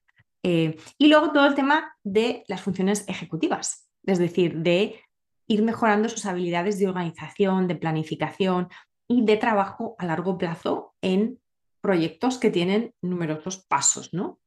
Eh, 0.44 0.78
y 0.98 1.08
luego 1.08 1.32
todo 1.32 1.46
el 1.46 1.56
tema 1.56 1.96
de 2.04 2.44
las 2.48 2.62
funciones 2.62 3.06
ejecutivas, 3.08 3.88
es 4.06 4.20
decir, 4.20 4.58
de 4.58 5.00
ir 5.48 5.64
mejorando 5.64 6.10
sus 6.10 6.26
habilidades 6.26 6.80
de 6.80 6.88
organización, 6.88 7.68
de 7.68 7.76
planificación 7.76 8.70
y 9.08 9.26
de 9.26 9.38
trabajo 9.38 9.96
a 10.00 10.06
largo 10.06 10.38
plazo 10.38 10.94
en 11.02 11.40
proyectos 11.82 12.38
que 12.38 12.50
tienen 12.50 12.94
numerosos 13.02 13.66
pasos, 13.66 14.14
¿no? 14.14 14.40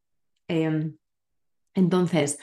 Em, 0.49 0.97
entonces, 1.75 2.39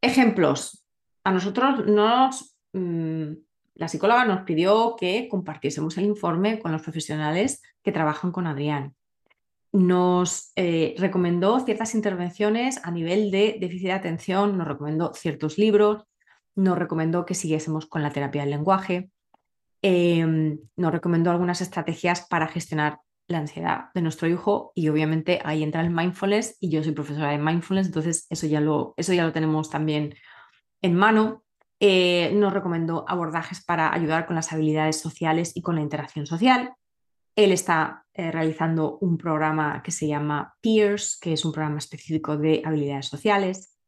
ejemplos. 0.00 0.84
A 1.24 1.32
nosotros 1.32 1.86
nos, 1.86 2.56
mm, 2.72 3.32
la 3.74 3.88
psicóloga 3.88 4.24
nos 4.24 4.42
pidió 4.42 4.94
que 4.96 5.28
compartiésemos 5.28 5.98
el 5.98 6.04
informe 6.04 6.60
con 6.60 6.72
los 6.72 6.82
profesionales 6.82 7.62
que 7.82 7.92
trabajan 7.92 8.30
con 8.30 8.46
Adrián. 8.46 8.94
Nos 9.72 10.52
eh, 10.56 10.94
recomendó 10.98 11.60
ciertas 11.60 11.94
intervenciones 11.94 12.80
a 12.84 12.90
nivel 12.90 13.30
de 13.30 13.56
déficit 13.60 13.86
de 13.86 13.92
atención, 13.92 14.56
nos 14.56 14.66
recomendó 14.66 15.12
ciertos 15.14 15.58
libros, 15.58 16.04
nos 16.60 16.78
recomendó 16.78 17.24
que 17.24 17.34
siguiésemos 17.34 17.86
con 17.86 18.02
la 18.02 18.10
terapia 18.10 18.42
del 18.42 18.50
lenguaje, 18.50 19.10
em, 19.82 20.58
nos 20.76 20.92
recomendó 20.92 21.30
algunas 21.30 21.60
estrategias 21.62 22.26
para 22.28 22.48
gestionar 22.48 22.98
la 23.28 23.38
ansiedad 23.38 23.86
de 23.94 24.02
nuestro 24.02 24.28
hijo 24.28 24.72
y 24.74 24.88
obviamente 24.88 25.40
ahí 25.44 25.62
entra 25.62 25.80
el 25.80 25.90
mindfulness 25.90 26.56
y 26.60 26.68
yo 26.68 26.82
soy 26.82 26.92
profesora 26.92 27.30
de 27.30 27.38
mindfulness, 27.38 27.86
entonces 27.86 28.26
eso 28.28 28.46
ya 28.46 28.60
lo, 28.60 28.92
eso 28.96 29.14
ya 29.14 29.24
lo 29.24 29.32
tenemos 29.32 29.70
también 29.70 30.14
en 30.82 30.94
mano. 30.94 31.44
Eh, 31.82 32.30
nos 32.34 32.52
recomendó 32.52 33.06
abordajes 33.08 33.64
para 33.64 33.94
ayudar 33.94 34.26
con 34.26 34.36
las 34.36 34.52
habilidades 34.52 35.00
sociales 35.00 35.52
y 35.54 35.62
con 35.62 35.76
la 35.76 35.80
interacción 35.80 36.26
social. 36.26 36.74
Él 37.36 37.52
está 37.52 38.04
eh, 38.12 38.30
realizando 38.30 38.98
un 38.98 39.16
programa 39.16 39.82
que 39.82 39.92
se 39.92 40.06
llama 40.06 40.56
Peers, 40.60 41.18
que 41.22 41.32
es 41.32 41.44
un 41.46 41.52
programa 41.52 41.78
específico 41.78 42.36
de 42.36 42.60
habilidades 42.66 43.06
sociales. 43.06 43.78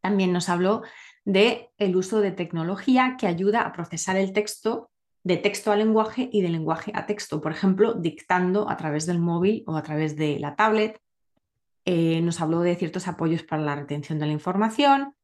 También 0.00 0.32
nos 0.32 0.48
habló 0.48 0.82
de 1.24 1.70
el 1.78 1.96
uso 1.96 2.20
de 2.20 2.32
tecnología 2.32 3.16
que 3.18 3.26
ayuda 3.26 3.62
a 3.62 3.72
procesar 3.72 4.16
el 4.16 4.32
texto 4.32 4.90
de 5.24 5.38
texto 5.38 5.72
a 5.72 5.76
lenguaje 5.76 6.28
y 6.30 6.42
de 6.42 6.50
lenguaje 6.50 6.92
a 6.94 7.06
texto, 7.06 7.40
por 7.40 7.50
ejemplo, 7.50 7.94
dictando 7.94 8.70
a 8.70 8.76
través 8.76 9.06
del 9.06 9.18
móvil 9.18 9.64
o 9.66 9.76
a 9.76 9.82
través 9.82 10.16
de 10.16 10.38
la 10.38 10.54
tablet. 10.54 11.00
Eh, 11.86 12.20
nos 12.20 12.40
habló 12.40 12.60
de 12.60 12.76
ciertos 12.76 13.08
apoyos 13.08 13.42
para 13.42 13.62
la 13.62 13.74
retención 13.74 14.18
de 14.18 14.26
la 14.26 14.32
información 14.32 15.14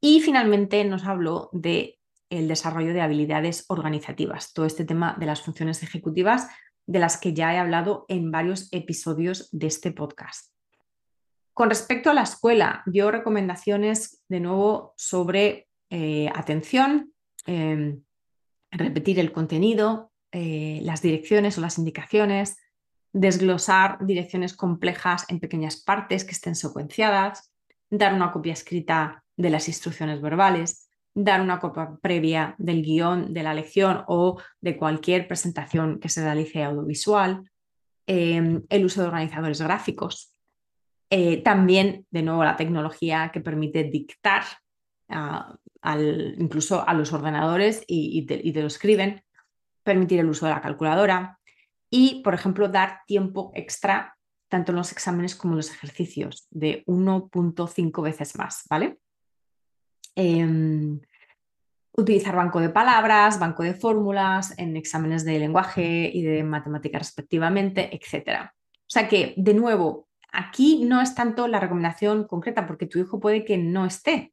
y 0.00 0.20
finalmente 0.20 0.84
nos 0.84 1.06
habló 1.06 1.48
de 1.52 1.98
el 2.30 2.46
desarrollo 2.46 2.92
de 2.92 3.00
habilidades 3.00 3.64
organizativas, 3.68 4.52
todo 4.52 4.66
este 4.66 4.84
tema 4.84 5.16
de 5.18 5.26
las 5.26 5.40
funciones 5.40 5.82
ejecutivas 5.82 6.48
de 6.86 6.98
las 6.98 7.18
que 7.18 7.32
ya 7.32 7.54
he 7.54 7.58
hablado 7.58 8.04
en 8.08 8.30
varios 8.30 8.68
episodios 8.70 9.48
de 9.50 9.66
este 9.66 9.92
podcast. 9.92 10.57
Con 11.58 11.70
respecto 11.70 12.08
a 12.08 12.14
la 12.14 12.22
escuela, 12.22 12.84
dio 12.86 13.10
recomendaciones 13.10 14.22
de 14.28 14.38
nuevo 14.38 14.94
sobre 14.96 15.66
eh, 15.90 16.30
atención, 16.32 17.12
em, 17.46 18.04
repetir 18.70 19.18
el 19.18 19.32
contenido, 19.32 20.12
eh, 20.30 20.78
las 20.84 21.02
direcciones 21.02 21.58
o 21.58 21.60
las 21.60 21.76
indicaciones, 21.76 22.58
desglosar 23.12 23.98
direcciones 24.06 24.54
complejas 24.54 25.24
en 25.26 25.40
pequeñas 25.40 25.82
partes 25.82 26.24
que 26.24 26.30
estén 26.30 26.54
secuenciadas, 26.54 27.52
dar 27.90 28.14
una 28.14 28.30
copia 28.30 28.52
escrita 28.52 29.24
de 29.36 29.50
las 29.50 29.66
instrucciones 29.66 30.20
verbales, 30.22 30.88
dar 31.12 31.40
una 31.40 31.58
copia 31.58 31.98
previa 32.00 32.54
del 32.58 32.84
guion 32.84 33.34
de 33.34 33.42
la 33.42 33.52
lección 33.52 34.04
o 34.06 34.40
de 34.60 34.76
cualquier 34.76 35.26
presentación 35.26 35.98
que 35.98 36.08
se 36.08 36.22
realice 36.22 36.62
audiovisual, 36.62 37.50
em, 38.06 38.62
el 38.68 38.84
uso 38.84 39.00
de 39.00 39.08
organizadores 39.08 39.60
gráficos, 39.60 40.37
eh, 41.10 41.42
también, 41.42 42.06
de 42.10 42.22
nuevo, 42.22 42.44
la 42.44 42.56
tecnología 42.56 43.30
que 43.32 43.40
permite 43.40 43.84
dictar 43.84 44.44
ah, 45.08 45.56
incluso 46.38 46.86
a 46.86 46.92
los 46.92 47.12
ordenadores 47.12 47.82
y, 47.86 48.26
te, 48.26 48.60
lo 48.60 48.66
escriben, 48.66 49.22
permitir 49.82 50.20
el 50.20 50.28
uso 50.28 50.46
de 50.46 50.52
la 50.52 50.60
calculadora 50.60 51.38
y, 51.90 52.22
por 52.22 52.34
ejemplo, 52.34 52.68
dar 52.68 53.00
tiempo 53.06 53.52
extra 53.54 54.14
tanto 54.48 54.72
en 54.72 54.76
los 54.76 54.92
exámenes 54.92 55.34
como 55.34 55.52
en 55.52 55.58
los 55.58 55.70
ejercicios, 55.70 56.46
de 56.50 56.82
1.5 56.86 58.02
veces 58.02 58.34
más, 58.36 58.64
¿vale? 58.70 58.98
Em, 60.14 61.00
utilizar 61.92 62.34
banco 62.34 62.58
de 62.60 62.70
palabras, 62.70 63.38
banco 63.38 63.62
de 63.62 63.74
fórmulas 63.74 64.58
en 64.58 64.76
exámenes 64.76 65.24
de 65.26 65.38
lenguaje 65.38 66.10
y 66.12 66.22
de 66.22 66.42
matemática 66.44 66.98
respectivamente, 66.98 67.94
etc. 67.94 68.50
O 68.50 68.90
sea 68.90 69.06
que, 69.06 69.34
de 69.36 69.52
nuevo, 69.52 70.07
aquí 70.32 70.84
no 70.84 71.00
es 71.00 71.14
tanto 71.14 71.48
la 71.48 71.60
recomendación 71.60 72.24
concreta 72.26 72.66
porque 72.66 72.86
tu 72.86 72.98
hijo 72.98 73.20
puede 73.20 73.44
que 73.44 73.58
no 73.58 73.86
esté 73.86 74.32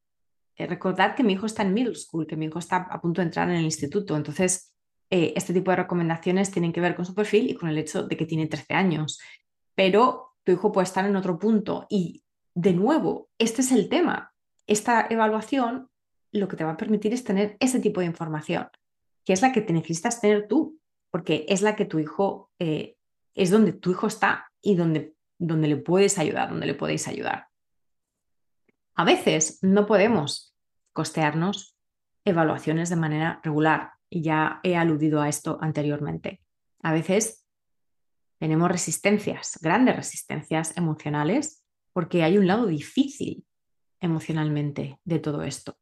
eh, 0.58 0.68
recordad 0.68 1.16
que 1.16 1.24
mi 1.24 1.34
hijo 1.34 1.46
está 1.46 1.64
en 1.64 1.74
middle 1.74 1.96
school, 1.96 2.26
que 2.26 2.38
mi 2.38 2.46
hijo 2.46 2.60
está 2.60 2.78
a 2.78 3.02
punto 3.02 3.22
de 3.22 3.28
entrar 3.28 3.50
en 3.50 3.58
el 3.58 3.66
instituto. 3.66 4.16
Entonces, 4.16 4.74
eh, 5.10 5.34
este 5.36 5.54
tipo 5.54 5.72
de 5.72 5.78
recomendaciones 5.78 6.52
tienen 6.52 6.72
que 6.72 6.82
ver 6.82 6.96
con 6.96 7.06
su 7.06 7.14
perfil 7.14 7.50
y 7.50 7.56
con 7.56 7.70
el 7.70 7.78
hecho 7.78 8.04
de 8.04 8.16
que 8.16 8.26
tiene 8.26 8.48
13 8.48 8.74
años. 8.74 9.20
Pero 9.76 10.36
tu 10.44 10.54
hijo 10.54 10.72
puede 10.72 10.86
estar 10.86 11.06
en 11.06 11.16
otro 11.16 11.38
punto. 11.38 11.86
Y 11.90 12.24
de 12.54 12.74
nuevo, 12.74 13.30
este 13.38 13.62
es 13.62 13.72
el 13.72 13.90
tema. 13.90 14.34
Esta 14.66 15.08
evaluación 15.10 15.90
lo 16.32 16.48
que 16.48 16.56
te 16.56 16.64
va 16.64 16.72
a 16.72 16.78
permitir 16.78 17.14
es 17.14 17.24
tener 17.24 17.58
ese 17.60 17.80
tipo 17.80 18.00
de 18.00 18.08
información, 18.08 18.68
que 19.24 19.34
es 19.34 19.42
la 19.42 19.52
que 19.52 19.62
te 19.62 19.74
necesitas 19.74 20.20
tener 20.22 20.48
tú, 20.48 20.80
porque 21.10 21.46
es 21.48 21.62
la 21.62 21.76
que 21.76 21.86
tu 21.86 22.00
hijo, 22.00 22.52
eh, 22.60 22.98
es 23.36 23.52
donde 23.52 23.74
tu 23.74 23.92
hijo 23.92 24.08
está 24.08 24.52
y 24.62 24.76
donde, 24.76 25.15
donde 25.38 25.68
le 25.68 25.78
puedes 25.78 26.18
ayudar, 26.18 26.50
donde 26.50 26.66
le 26.66 26.74
podéis 26.74 27.08
ayudar. 27.08 27.48
A 28.96 29.04
veces 29.04 29.60
no 29.62 29.86
podemos 29.86 30.56
costearnos 30.94 31.78
evaluaciones 32.24 32.90
de 32.90 32.96
manera 32.96 33.42
regular 33.44 33.92
y 34.10 34.22
ya 34.22 34.60
he 34.64 34.76
aludido 34.76 35.22
a 35.22 35.30
esto 35.30 35.58
anteriormente. 35.62 36.42
A 36.82 36.94
veces 36.94 37.46
tenemos 38.40 38.70
resistencias, 38.70 39.60
grandes 39.62 39.96
resistencias 39.96 40.76
emocionales, 40.78 41.64
porque 41.94 42.24
hay 42.24 42.38
un 42.38 42.48
lado 42.48 42.68
difícil 42.68 43.46
emocionalmente 44.00 45.00
de 45.04 45.20
todo 45.20 45.44
esto. 45.44 45.78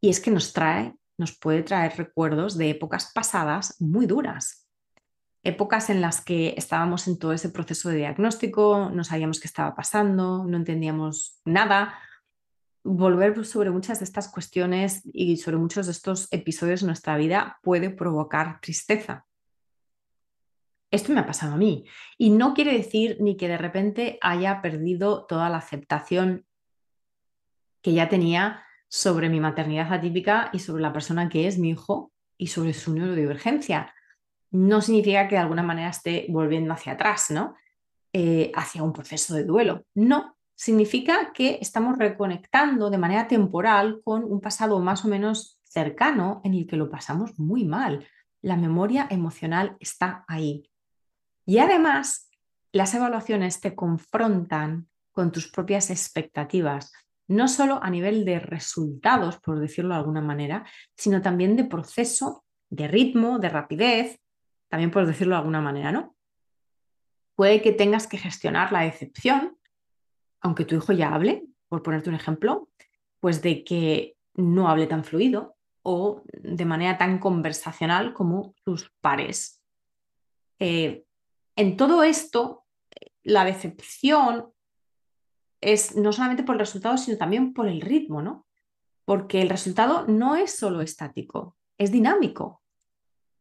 Y 0.00 0.10
es 0.10 0.20
que 0.20 0.30
nos 0.30 0.52
trae, 0.52 0.94
nos 1.18 1.36
puede 1.38 1.62
traer 1.62 1.96
recuerdos 1.96 2.56
de 2.56 2.70
épocas 2.70 3.12
pasadas 3.12 3.80
muy 3.80 4.06
duras. 4.06 4.67
Épocas 5.48 5.88
en 5.88 6.02
las 6.02 6.22
que 6.22 6.52
estábamos 6.58 7.08
en 7.08 7.18
todo 7.18 7.32
ese 7.32 7.48
proceso 7.48 7.88
de 7.88 7.96
diagnóstico, 7.96 8.90
no 8.92 9.02
sabíamos 9.02 9.40
qué 9.40 9.46
estaba 9.46 9.74
pasando, 9.74 10.44
no 10.44 10.58
entendíamos 10.58 11.40
nada, 11.46 11.98
volver 12.84 13.46
sobre 13.46 13.70
muchas 13.70 14.00
de 14.00 14.04
estas 14.04 14.28
cuestiones 14.28 15.00
y 15.10 15.38
sobre 15.38 15.56
muchos 15.56 15.86
de 15.86 15.92
estos 15.92 16.28
episodios 16.32 16.80
de 16.80 16.88
nuestra 16.88 17.16
vida 17.16 17.58
puede 17.62 17.88
provocar 17.88 18.60
tristeza. 18.60 19.24
Esto 20.90 21.14
me 21.14 21.20
ha 21.20 21.26
pasado 21.26 21.54
a 21.54 21.56
mí 21.56 21.86
y 22.18 22.28
no 22.28 22.52
quiere 22.52 22.74
decir 22.74 23.16
ni 23.18 23.38
que 23.38 23.48
de 23.48 23.56
repente 23.56 24.18
haya 24.20 24.60
perdido 24.60 25.24
toda 25.24 25.48
la 25.48 25.56
aceptación 25.56 26.44
que 27.80 27.94
ya 27.94 28.10
tenía 28.10 28.64
sobre 28.88 29.30
mi 29.30 29.40
maternidad 29.40 29.90
atípica 29.94 30.50
y 30.52 30.58
sobre 30.58 30.82
la 30.82 30.92
persona 30.92 31.30
que 31.30 31.46
es 31.46 31.56
mi 31.58 31.70
hijo 31.70 32.12
y 32.36 32.48
sobre 32.48 32.74
su 32.74 32.92
neurodivergencia. 32.92 33.94
No 34.50 34.80
significa 34.80 35.28
que 35.28 35.34
de 35.34 35.42
alguna 35.42 35.62
manera 35.62 35.90
esté 35.90 36.26
volviendo 36.28 36.72
hacia 36.72 36.92
atrás, 36.92 37.30
¿no? 37.30 37.54
Eh, 38.12 38.50
hacia 38.54 38.82
un 38.82 38.92
proceso 38.92 39.34
de 39.34 39.44
duelo. 39.44 39.84
No, 39.94 40.36
significa 40.54 41.32
que 41.32 41.58
estamos 41.60 41.98
reconectando 41.98 42.90
de 42.90 42.98
manera 42.98 43.28
temporal 43.28 44.00
con 44.02 44.24
un 44.24 44.40
pasado 44.40 44.80
más 44.80 45.04
o 45.04 45.08
menos 45.08 45.60
cercano 45.62 46.40
en 46.44 46.54
el 46.54 46.66
que 46.66 46.76
lo 46.76 46.90
pasamos 46.90 47.38
muy 47.38 47.64
mal. 47.64 48.06
La 48.40 48.56
memoria 48.56 49.06
emocional 49.10 49.76
está 49.78 50.24
ahí. 50.26 50.70
Y 51.46 51.58
además, 51.58 52.28
las 52.72 52.94
evaluaciones 52.94 53.60
te 53.60 53.74
confrontan 53.74 54.88
con 55.12 55.32
tus 55.32 55.50
propias 55.50 55.90
expectativas, 55.90 56.92
no 57.26 57.48
solo 57.48 57.80
a 57.82 57.90
nivel 57.90 58.24
de 58.24 58.40
resultados, 58.40 59.38
por 59.38 59.60
decirlo 59.60 59.94
de 59.94 60.00
alguna 60.00 60.20
manera, 60.20 60.66
sino 60.96 61.20
también 61.20 61.56
de 61.56 61.64
proceso, 61.64 62.44
de 62.70 62.88
ritmo, 62.88 63.38
de 63.38 63.48
rapidez, 63.48 64.20
también 64.68 64.90
por 64.90 65.06
decirlo 65.06 65.34
de 65.34 65.38
alguna 65.38 65.60
manera, 65.60 65.92
¿no? 65.92 66.14
Puede 67.34 67.62
que 67.62 67.72
tengas 67.72 68.06
que 68.06 68.18
gestionar 68.18 68.72
la 68.72 68.80
decepción 68.80 69.58
aunque 70.40 70.64
tu 70.64 70.76
hijo 70.76 70.92
ya 70.92 71.14
hable, 71.14 71.46
por 71.68 71.82
ponerte 71.82 72.08
un 72.08 72.16
ejemplo, 72.16 72.68
pues 73.20 73.42
de 73.42 73.64
que 73.64 74.16
no 74.34 74.68
hable 74.68 74.86
tan 74.86 75.04
fluido 75.04 75.56
o 75.82 76.22
de 76.32 76.64
manera 76.64 76.98
tan 76.98 77.18
conversacional 77.18 78.14
como 78.14 78.54
sus 78.64 78.90
pares. 79.00 79.62
Eh, 80.58 81.04
en 81.56 81.76
todo 81.76 82.02
esto, 82.02 82.64
la 83.22 83.44
decepción 83.44 84.52
es 85.60 85.96
no 85.96 86.12
solamente 86.12 86.44
por 86.44 86.54
el 86.54 86.60
resultado, 86.60 86.96
sino 86.98 87.16
también 87.16 87.52
por 87.52 87.66
el 87.66 87.80
ritmo, 87.80 88.22
¿no? 88.22 88.46
Porque 89.04 89.42
el 89.42 89.48
resultado 89.48 90.06
no 90.06 90.36
es 90.36 90.56
solo 90.56 90.82
estático, 90.82 91.56
es 91.78 91.90
dinámico. 91.90 92.57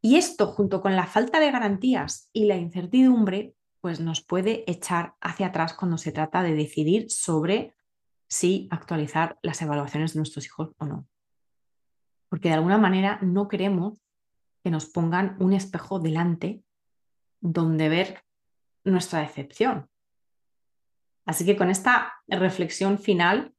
Y 0.08 0.15
esto, 0.15 0.48
junto 0.48 0.80
con 0.80 0.96
la 0.96 1.06
falta 1.06 1.38
de 1.41 1.52
garantías 1.52 2.30
y 2.32 2.46
la 2.46 2.56
incertidumbre, 2.56 3.56
pues 3.82 4.00
nos 4.00 4.22
puede 4.22 4.63
echar 4.72 5.15
hacia 5.20 5.48
atrás 5.48 5.74
cuando 5.74 5.98
se 5.98 6.13
trata 6.13 6.43
de 6.43 6.56
decidir 6.56 7.12
sobre 7.12 7.76
si 8.30 8.70
actualizar 8.72 9.38
las 9.41 9.62
evaluaciones 9.62 10.13
de 10.13 10.20
nuestros 10.20 10.46
hijos 10.46 10.70
o 10.78 10.86
no. 10.86 11.10
Porque 12.30 12.48
de 12.48 12.54
alguna 12.54 12.78
manera 12.78 13.20
no 13.22 13.50
queremos 13.50 14.02
que 14.63 14.72
nos 14.72 14.86
pongan 14.86 15.36
un 15.41 15.52
espejo 15.52 16.00
delante 16.00 16.63
donde 17.41 17.89
ver 17.89 18.24
nuestra 18.86 19.20
decepción. 19.20 19.89
Así 21.26 21.46
que 21.46 21.58
con 21.58 21.70
esta 21.70 22.13
reflexión 22.30 22.98
final 22.98 23.54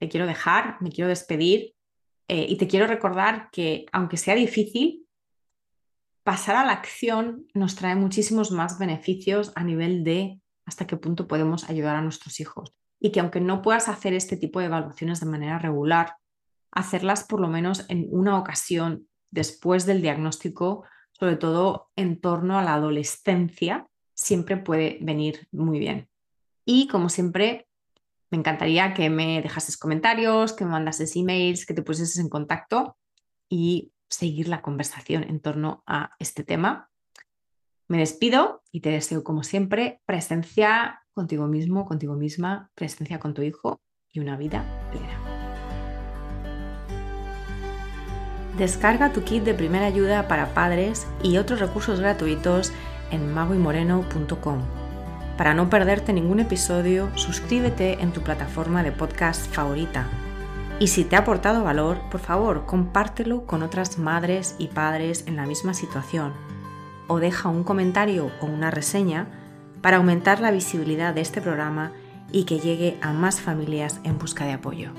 te 0.00 0.08
quiero 0.08 0.26
dejar, 0.26 0.78
me 0.80 0.90
quiero 0.90 1.06
despedir 1.06 1.76
eh, 2.26 2.44
y 2.48 2.56
te 2.56 2.66
quiero 2.66 2.88
recordar 2.88 3.50
que 3.52 3.86
aunque 3.92 4.16
sea 4.16 4.34
difícil, 4.34 5.01
pasar 6.22 6.56
a 6.56 6.64
la 6.64 6.72
acción 6.72 7.46
nos 7.54 7.74
trae 7.74 7.94
muchísimos 7.96 8.50
más 8.50 8.78
beneficios 8.78 9.52
a 9.54 9.64
nivel 9.64 10.04
de 10.04 10.40
hasta 10.64 10.86
qué 10.86 10.96
punto 10.96 11.26
podemos 11.26 11.68
ayudar 11.68 11.96
a 11.96 12.02
nuestros 12.02 12.40
hijos. 12.40 12.74
Y 13.00 13.10
que 13.10 13.20
aunque 13.20 13.40
no 13.40 13.62
puedas 13.62 13.88
hacer 13.88 14.14
este 14.14 14.36
tipo 14.36 14.60
de 14.60 14.66
evaluaciones 14.66 15.20
de 15.20 15.26
manera 15.26 15.58
regular, 15.58 16.16
hacerlas 16.70 17.24
por 17.24 17.40
lo 17.40 17.48
menos 17.48 17.84
en 17.88 18.06
una 18.10 18.38
ocasión 18.38 19.08
después 19.30 19.86
del 19.86 20.02
diagnóstico, 20.02 20.84
sobre 21.12 21.36
todo 21.36 21.90
en 21.96 22.20
torno 22.20 22.58
a 22.58 22.62
la 22.62 22.74
adolescencia, 22.74 23.88
siempre 24.14 24.56
puede 24.56 24.98
venir 25.00 25.48
muy 25.50 25.78
bien. 25.78 26.08
Y 26.64 26.86
como 26.86 27.08
siempre, 27.08 27.66
me 28.30 28.38
encantaría 28.38 28.94
que 28.94 29.10
me 29.10 29.42
dejases 29.42 29.76
comentarios, 29.76 30.52
que 30.52 30.64
me 30.64 30.70
mandases 30.70 31.16
emails, 31.16 31.66
que 31.66 31.74
te 31.74 31.82
pusieses 31.82 32.18
en 32.18 32.28
contacto 32.28 32.96
y 33.48 33.92
seguir 34.12 34.48
la 34.48 34.62
conversación 34.62 35.24
en 35.24 35.40
torno 35.40 35.82
a 35.86 36.14
este 36.18 36.44
tema. 36.44 36.90
Me 37.88 37.98
despido 37.98 38.62
y 38.70 38.80
te 38.80 38.90
deseo, 38.90 39.24
como 39.24 39.42
siempre, 39.42 40.00
presencia 40.06 41.02
contigo 41.14 41.46
mismo, 41.46 41.86
contigo 41.86 42.14
misma, 42.14 42.70
presencia 42.74 43.18
con 43.18 43.34
tu 43.34 43.42
hijo 43.42 43.80
y 44.10 44.20
una 44.20 44.36
vida 44.36 44.64
plena. 44.90 45.18
Descarga 48.56 49.12
tu 49.12 49.24
kit 49.24 49.44
de 49.44 49.54
primera 49.54 49.86
ayuda 49.86 50.28
para 50.28 50.52
padres 50.52 51.06
y 51.22 51.38
otros 51.38 51.58
recursos 51.58 52.00
gratuitos 52.00 52.70
en 53.10 53.32
magoymoreno.com. 53.32 54.60
Para 55.38 55.54
no 55.54 55.70
perderte 55.70 56.12
ningún 56.12 56.40
episodio, 56.40 57.10
suscríbete 57.16 58.02
en 58.02 58.12
tu 58.12 58.20
plataforma 58.20 58.82
de 58.82 58.92
podcast 58.92 59.46
favorita 59.52 60.06
y 60.82 60.88
si 60.88 61.04
te 61.04 61.14
ha 61.14 61.20
aportado 61.20 61.62
valor, 61.62 62.00
por 62.10 62.20
favor, 62.20 62.66
compártelo 62.66 63.46
con 63.46 63.62
otras 63.62 63.98
madres 63.98 64.56
y 64.58 64.66
padres 64.66 65.22
en 65.28 65.36
la 65.36 65.46
misma 65.46 65.74
situación 65.74 66.32
o 67.06 67.20
deja 67.20 67.50
un 67.50 67.62
comentario 67.62 68.32
o 68.40 68.46
una 68.46 68.72
reseña 68.72 69.28
para 69.80 69.98
aumentar 69.98 70.40
la 70.40 70.50
visibilidad 70.50 71.14
de 71.14 71.20
este 71.20 71.40
programa 71.40 71.92
y 72.32 72.46
que 72.46 72.58
llegue 72.58 72.98
a 73.00 73.12
más 73.12 73.40
familias 73.40 74.00
en 74.02 74.18
busca 74.18 74.44
de 74.44 74.54
apoyo. 74.54 74.90